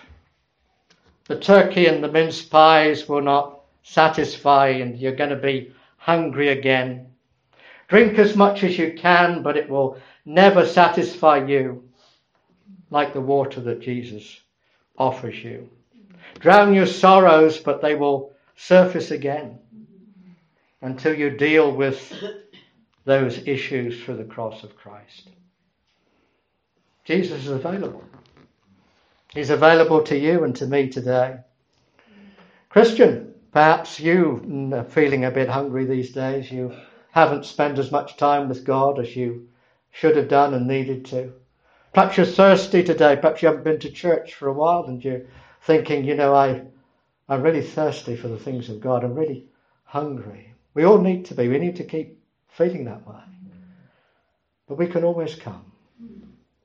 The 1.26 1.40
turkey 1.40 1.88
and 1.88 2.04
the 2.04 2.12
mince 2.12 2.42
pies 2.42 3.08
will 3.08 3.22
not 3.22 3.62
satisfy, 3.84 4.68
and 4.68 4.98
you're 4.98 5.16
going 5.16 5.30
to 5.30 5.36
be 5.36 5.74
hungry 5.98 6.50
again. 6.50 7.08
Drink 7.88 8.18
as 8.18 8.36
much 8.36 8.64
as 8.64 8.78
you 8.78 8.94
can, 8.98 9.44
but 9.44 9.56
it 9.56 9.70
will 9.70 9.98
never 10.26 10.66
satisfy 10.66 11.46
you 11.46 11.84
like 12.94 13.12
the 13.12 13.22
water 13.22 13.60
that 13.60 13.82
Jesus 13.82 14.40
offers 15.00 15.44
you. 15.44 15.68
Drown 16.40 16.76
your 16.76 16.86
sorrows, 16.86 17.58
but 17.58 17.82
they 17.82 17.96
will 17.96 18.34
surface 18.56 19.10
again 19.10 19.58
until 20.80 21.16
you 21.16 21.32
deal 21.32 21.76
with 21.76 22.14
those 23.04 23.48
issues 23.48 24.04
through 24.04 24.18
the 24.18 24.24
cross 24.24 24.64
of 24.64 24.78
Christ. 24.78 25.28
Jesus 27.04 27.46
is 27.46 27.50
available. 27.50 28.04
He's 29.34 29.50
available 29.50 30.04
to 30.04 30.16
you 30.18 30.44
and 30.44 30.56
to 30.58 30.68
me 30.68 30.90
today. 30.90 31.38
Christian, 32.70 33.34
perhaps 33.52 34.00
you 34.00 34.72
are 34.72 34.84
feeling 34.84 35.26
a 35.26 35.32
bit 35.32 35.50
hungry 35.50 35.86
these 35.86 36.12
days. 36.12 36.52
You 36.52 36.72
haven't 37.12 37.48
spent 37.48 37.80
as 37.80 37.92
much 37.92 38.18
time 38.18 38.50
with 38.50 38.64
God 38.64 39.00
as 39.00 39.16
you 39.16 39.48
should 39.90 40.16
have 40.16 40.28
done 40.28 40.54
and 40.54 40.68
needed 40.68 41.06
to. 41.06 41.34
Perhaps 41.94 42.18
you're 42.18 42.26
thirsty 42.26 42.84
today. 42.84 43.16
Perhaps 43.16 43.42
you 43.42 43.48
haven't 43.48 43.64
been 43.64 43.80
to 43.80 43.92
church 43.92 44.34
for 44.34 44.48
a 44.48 44.54
while 44.54 44.86
and 44.86 45.04
you're 45.04 45.22
thinking, 45.62 46.04
you 46.04 46.16
know, 46.16 46.34
I, 46.34 46.64
I'm 47.30 47.44
really 47.44 47.62
thirsty 47.62 48.16
for 48.16 48.28
the 48.28 48.40
things 48.40 48.70
of 48.70 48.82
God. 48.82 49.04
I'm 49.04 49.14
really 49.14 49.46
hungry. 49.84 50.54
We 50.74 50.86
all 50.86 50.98
need 50.98 51.26
to 51.26 51.36
be. 51.36 51.48
We 51.48 51.60
need 51.60 51.76
to 51.76 51.84
keep 51.84 52.20
feeling 52.50 52.86
that 52.86 53.06
way. 53.08 53.22
But 54.68 54.80
we 54.80 54.88
can 54.88 55.04
always 55.04 55.36
come. 55.36 55.72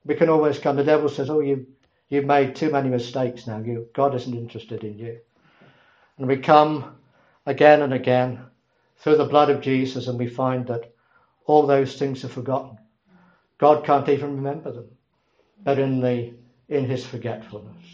We 0.06 0.14
can 0.14 0.30
always 0.30 0.58
come. 0.58 0.76
The 0.76 0.84
devil 0.84 1.10
says, 1.10 1.28
oh, 1.28 1.40
you, 1.40 1.66
you've 2.08 2.24
made 2.24 2.56
too 2.56 2.70
many 2.70 2.88
mistakes 2.88 3.46
now. 3.46 3.58
You, 3.58 3.86
God 3.92 4.14
isn't 4.14 4.34
interested 4.34 4.82
in 4.82 4.98
you. 4.98 5.18
And 6.16 6.26
we 6.26 6.38
come 6.38 6.96
again 7.44 7.82
and 7.82 7.92
again 7.92 8.46
through 8.96 9.16
the 9.16 9.26
blood 9.26 9.50
of 9.50 9.60
Jesus 9.60 10.08
and 10.08 10.18
we 10.18 10.26
find 10.26 10.66
that 10.68 10.90
all 11.44 11.66
those 11.66 11.98
things 11.98 12.24
are 12.24 12.28
forgotten. 12.28 12.78
God 13.58 13.84
can't 13.84 14.08
even 14.08 14.36
remember 14.36 14.72
them. 14.72 14.88
But 15.64 15.78
in 15.78 16.00
the 16.00 16.34
in 16.68 16.84
his 16.84 17.06
forgetfulness. 17.06 17.84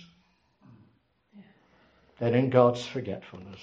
And 2.20 2.34
in 2.34 2.50
God's 2.50 2.86
forgetfulness. 2.86 3.60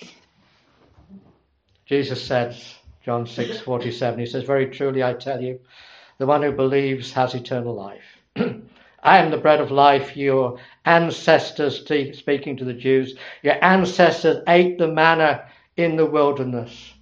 Jesus 1.86 2.24
says, 2.24 2.76
John 3.04 3.28
6 3.28 3.60
47, 3.60 4.20
he 4.20 4.26
says, 4.26 4.44
Very 4.44 4.68
truly 4.68 5.04
I 5.04 5.14
tell 5.14 5.42
you, 5.42 5.60
the 6.18 6.26
one 6.26 6.44
who 6.44 6.52
believes 6.52 7.12
has 7.14 7.34
eternal 7.34 7.74
life. 7.74 8.04
I 9.04 9.18
am 9.18 9.32
the 9.32 9.38
bread 9.38 9.60
of 9.60 9.72
life. 9.72 10.16
Your 10.16 10.60
ancestors, 10.86 11.80
speaking 11.80 12.58
to 12.58 12.66
the 12.66 12.74
Jews, 12.74 13.16
your 13.42 13.64
ancestors 13.64 14.44
ate 14.48 14.78
the 14.78 14.88
manna 14.88 15.46
in 15.76 15.96
the 15.96 16.06
wilderness, 16.06 16.94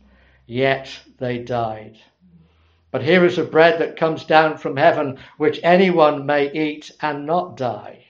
yet 0.47 0.97
they 1.19 1.39
died. 1.39 1.97
But 2.91 3.03
here 3.03 3.23
is 3.23 3.37
a 3.37 3.43
bread 3.43 3.79
that 3.79 3.97
comes 3.97 4.23
down 4.23 4.57
from 4.57 4.75
heaven, 4.75 5.19
which 5.37 5.59
anyone 5.61 6.25
may 6.25 6.51
eat 6.51 6.91
and 7.01 7.23
not 7.23 7.55
die. 7.55 8.05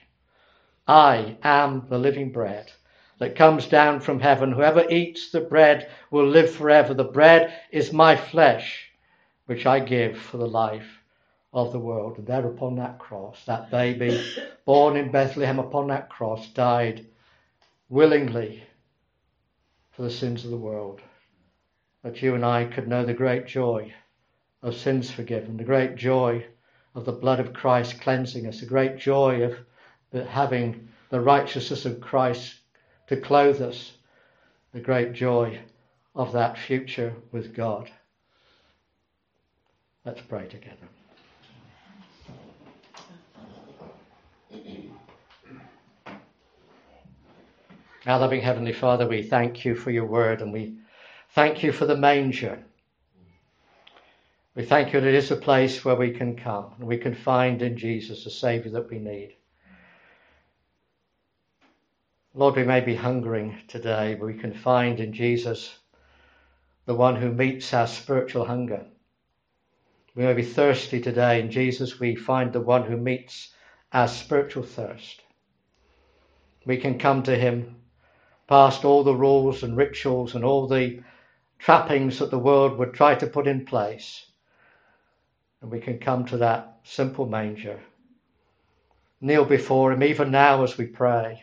I 0.88 1.36
am 1.42 1.86
the 1.90 1.98
living 1.98 2.32
bread 2.32 2.72
that 3.18 3.36
comes 3.36 3.66
down 3.66 4.00
from 4.00 4.20
heaven. 4.20 4.52
Whoever 4.52 4.88
eats 4.90 5.30
the 5.30 5.42
bread 5.42 5.90
will 6.10 6.26
live 6.26 6.50
forever. 6.50 6.94
The 6.94 7.04
bread 7.04 7.52
is 7.70 7.92
my 7.92 8.16
flesh, 8.16 8.90
which 9.44 9.66
I 9.66 9.80
give 9.80 10.16
for 10.18 10.38
the 10.38 10.48
life 10.48 11.02
of 11.52 11.72
the 11.72 11.78
world. 11.78 12.16
And 12.16 12.26
there 12.26 12.46
upon 12.46 12.76
that 12.76 12.98
cross, 12.98 13.44
that 13.44 13.70
baby 13.70 14.24
born 14.64 14.96
in 14.96 15.12
Bethlehem 15.12 15.58
upon 15.58 15.88
that 15.88 16.08
cross 16.08 16.48
died 16.48 17.04
willingly 17.90 18.62
for 19.90 20.00
the 20.02 20.10
sins 20.10 20.46
of 20.46 20.50
the 20.50 20.56
world. 20.56 21.02
That 22.02 22.22
you 22.22 22.34
and 22.34 22.46
I 22.46 22.64
could 22.64 22.88
know 22.88 23.04
the 23.04 23.12
great 23.12 23.46
joy 23.46 23.92
of 24.62 24.74
sins 24.74 25.10
forgiven, 25.10 25.56
the 25.56 25.64
great 25.64 25.96
joy 25.96 26.44
of 26.94 27.04
the 27.04 27.12
blood 27.12 27.40
of 27.40 27.52
Christ 27.52 28.00
cleansing 28.00 28.46
us, 28.46 28.60
the 28.60 28.66
great 28.66 28.98
joy 28.98 29.42
of 29.42 30.26
having 30.28 30.88
the 31.10 31.20
righteousness 31.20 31.86
of 31.86 32.00
Christ 32.00 32.54
to 33.06 33.16
clothe 33.16 33.62
us, 33.62 33.92
the 34.72 34.80
great 34.80 35.12
joy 35.12 35.60
of 36.14 36.32
that 36.32 36.58
future 36.58 37.14
with 37.32 37.54
God. 37.54 37.90
Let's 40.04 40.20
pray 40.22 40.46
together. 40.46 40.76
Our 48.06 48.18
loving 48.18 48.40
Heavenly 48.40 48.72
Father, 48.72 49.06
we 49.06 49.22
thank 49.22 49.64
you 49.64 49.74
for 49.74 49.90
your 49.90 50.06
word 50.06 50.40
and 50.40 50.52
we 50.52 50.78
thank 51.34 51.62
you 51.62 51.70
for 51.70 51.84
the 51.84 51.96
manger. 51.96 52.64
We 54.56 54.64
thank 54.64 54.92
you 54.92 55.00
that 55.00 55.08
it 55.08 55.14
is 55.14 55.30
a 55.30 55.36
place 55.36 55.84
where 55.84 55.94
we 55.94 56.10
can 56.10 56.34
come 56.34 56.74
and 56.78 56.88
we 56.88 56.98
can 56.98 57.14
find 57.14 57.62
in 57.62 57.76
Jesus 57.76 58.24
the 58.24 58.30
Saviour 58.30 58.72
that 58.72 58.90
we 58.90 58.98
need. 58.98 59.36
Lord, 62.34 62.56
we 62.56 62.64
may 62.64 62.80
be 62.80 62.96
hungering 62.96 63.58
today, 63.68 64.16
but 64.16 64.26
we 64.26 64.34
can 64.34 64.52
find 64.52 64.98
in 64.98 65.12
Jesus 65.12 65.78
the 66.84 66.94
one 66.94 67.14
who 67.14 67.30
meets 67.30 67.72
our 67.72 67.86
spiritual 67.86 68.44
hunger. 68.44 68.86
We 70.16 70.24
may 70.24 70.32
be 70.32 70.42
thirsty 70.42 71.00
today. 71.00 71.40
In 71.40 71.52
Jesus, 71.52 72.00
we 72.00 72.16
find 72.16 72.52
the 72.52 72.60
one 72.60 72.82
who 72.82 72.96
meets 72.96 73.54
our 73.92 74.08
spiritual 74.08 74.64
thirst. 74.64 75.22
We 76.66 76.76
can 76.76 76.98
come 76.98 77.22
to 77.22 77.36
him 77.36 77.76
past 78.48 78.84
all 78.84 79.04
the 79.04 79.14
rules 79.14 79.62
and 79.62 79.76
rituals 79.76 80.34
and 80.34 80.44
all 80.44 80.66
the 80.66 81.02
trappings 81.60 82.18
that 82.18 82.32
the 82.32 82.38
world 82.38 82.78
would 82.78 82.94
try 82.94 83.14
to 83.14 83.28
put 83.28 83.46
in 83.46 83.64
place. 83.64 84.26
And 85.62 85.70
we 85.70 85.80
can 85.80 85.98
come 85.98 86.24
to 86.26 86.38
that 86.38 86.78
simple 86.84 87.26
manger, 87.26 87.80
kneel 89.20 89.44
before 89.44 89.92
him 89.92 90.02
even 90.02 90.30
now 90.30 90.62
as 90.62 90.78
we 90.78 90.86
pray, 90.86 91.42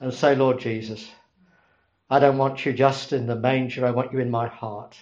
and 0.00 0.12
say, 0.12 0.34
Lord 0.34 0.58
Jesus, 0.58 1.10
I 2.10 2.18
don't 2.18 2.38
want 2.38 2.66
you 2.66 2.72
just 2.72 3.12
in 3.12 3.26
the 3.26 3.36
manger, 3.36 3.86
I 3.86 3.90
want 3.90 4.12
you 4.12 4.18
in 4.18 4.30
my 4.30 4.48
heart. 4.48 4.96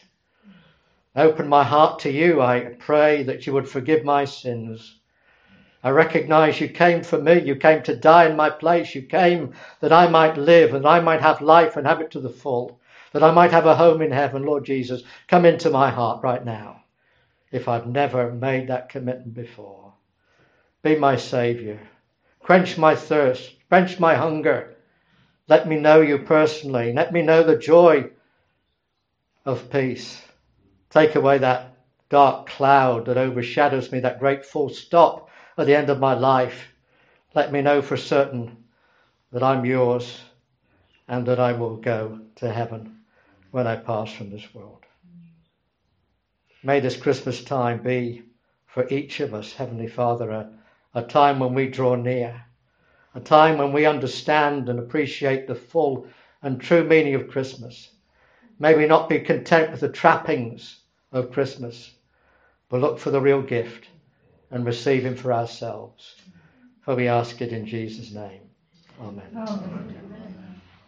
open 1.15 1.49
my 1.49 1.65
heart 1.65 2.01
to 2.01 2.11
you. 2.11 2.43
I 2.43 2.77
pray 2.79 3.23
that 3.23 3.47
you 3.47 3.53
would 3.55 3.69
forgive 3.69 4.05
my 4.05 4.25
sins 4.25 4.97
I 5.87 5.91
recognize 5.91 6.61
you 6.61 6.69
came 6.69 7.05
for 7.05 7.17
me. 7.17 7.43
You 7.43 7.55
came 7.55 7.81
to 7.85 7.95
die 7.95 8.29
in 8.29 8.35
my 8.35 8.51
place. 8.51 8.93
You 8.97 9.03
came 9.03 9.55
that 9.79 9.93
I 9.93 10.09
might 10.09 10.37
live 10.37 10.75
and 10.75 10.85
I 10.85 10.99
might 10.99 11.21
have 11.21 11.41
life 11.41 11.77
and 11.77 11.87
have 11.87 12.01
it 12.01 12.11
to 12.11 12.21
the 12.21 12.29
full, 12.29 12.81
that 13.13 13.23
I 13.23 13.31
might 13.31 13.53
have 13.53 13.67
a 13.67 13.77
home 13.77 14.03
in 14.03 14.11
heaven. 14.11 14.43
Lord 14.43 14.65
Jesus, 14.65 15.05
come 15.29 15.45
into 15.45 15.71
my 15.71 15.91
heart 15.91 16.25
right 16.25 16.45
now 16.45 16.83
if 17.51 17.69
I've 17.69 17.87
never 17.87 18.33
made 18.33 18.69
that 18.69 18.89
commitment 18.89 19.35
before. 19.35 19.93
Be 20.83 20.97
my 20.97 21.17
Saviour. 21.17 21.79
Quench 22.41 22.79
my 22.79 22.95
thirst. 22.95 23.55
Quench 23.69 23.99
my 23.99 24.15
hunger. 24.15 24.77
Let 25.49 25.69
me 25.69 25.77
know 25.77 26.01
you 26.01 26.19
personally. 26.19 26.93
Let 26.93 27.13
me 27.13 27.23
know 27.23 27.43
the 27.43 27.59
joy 27.59 28.11
of 29.45 29.71
peace. 29.71 30.23
Take 30.91 31.15
away 31.15 31.39
that 31.39 31.77
dark 32.09 32.49
cloud 32.49 33.07
that 33.07 33.17
overshadows 33.17 33.91
me, 33.91 34.01
that 34.01 34.21
great 34.21 34.45
full 34.45 34.69
stop 34.69 35.29
at 35.59 35.67
the 35.67 35.75
end 35.75 35.91
of 35.91 35.99
my 35.99 36.15
life, 36.15 36.73
let 37.35 37.53
me 37.53 37.63
know 37.63 37.83
for 37.83 37.97
certain 37.97 38.65
that 39.33 39.43
I'm 39.43 39.65
yours 39.65 40.21
and 41.09 41.27
that 41.27 41.41
I 41.41 41.53
will 41.53 41.77
go 41.77 42.21
to 42.37 42.53
heaven 42.53 43.01
when 43.51 43.67
I 43.67 43.77
pass 43.77 44.13
from 44.13 44.31
this 44.31 44.55
world. 44.55 44.86
May 46.67 46.81
this 46.81 46.97
Christmas 46.97 47.45
time 47.45 47.81
be 47.81 48.25
for 48.67 48.89
each 48.89 49.21
of 49.21 49.35
us, 49.35 49.53
Heavenly 49.53 49.87
Father, 49.87 50.33
a, 50.33 50.51
a 50.95 51.03
time 51.03 51.39
when 51.39 51.55
we 51.55 51.69
draw 51.69 51.95
near, 51.95 52.43
a 53.15 53.21
time 53.21 53.59
when 53.59 53.73
we 53.73 53.87
understand 53.87 54.69
and 54.69 54.81
appreciate 54.81 55.47
the 55.47 55.55
full 55.55 56.09
and 56.43 56.61
true 56.61 56.83
meaning 56.83 57.15
of 57.15 57.29
Christmas. 57.29 57.91
May 58.59 58.75
we 58.75 58.87
not 58.89 59.09
be 59.09 59.21
content 59.21 59.71
with 59.71 59.79
the 59.79 59.89
trappings 59.89 60.81
of 61.13 61.31
Christmas, 61.31 61.93
but 62.69 62.81
look 62.81 62.99
for 62.99 63.13
the 63.13 63.21
real 63.21 63.43
gift 63.43 63.89
and 64.51 64.67
receive 64.67 65.05
him 65.05 65.15
for 65.15 65.33
ourselves. 65.33 66.17
For 66.81 66.97
we 66.97 67.07
ask 67.07 67.41
it 67.41 67.53
in 67.53 67.65
Jesus' 67.65 68.11
name. 68.11 68.41
Amen. 69.01 69.31
Amen. 69.37 70.26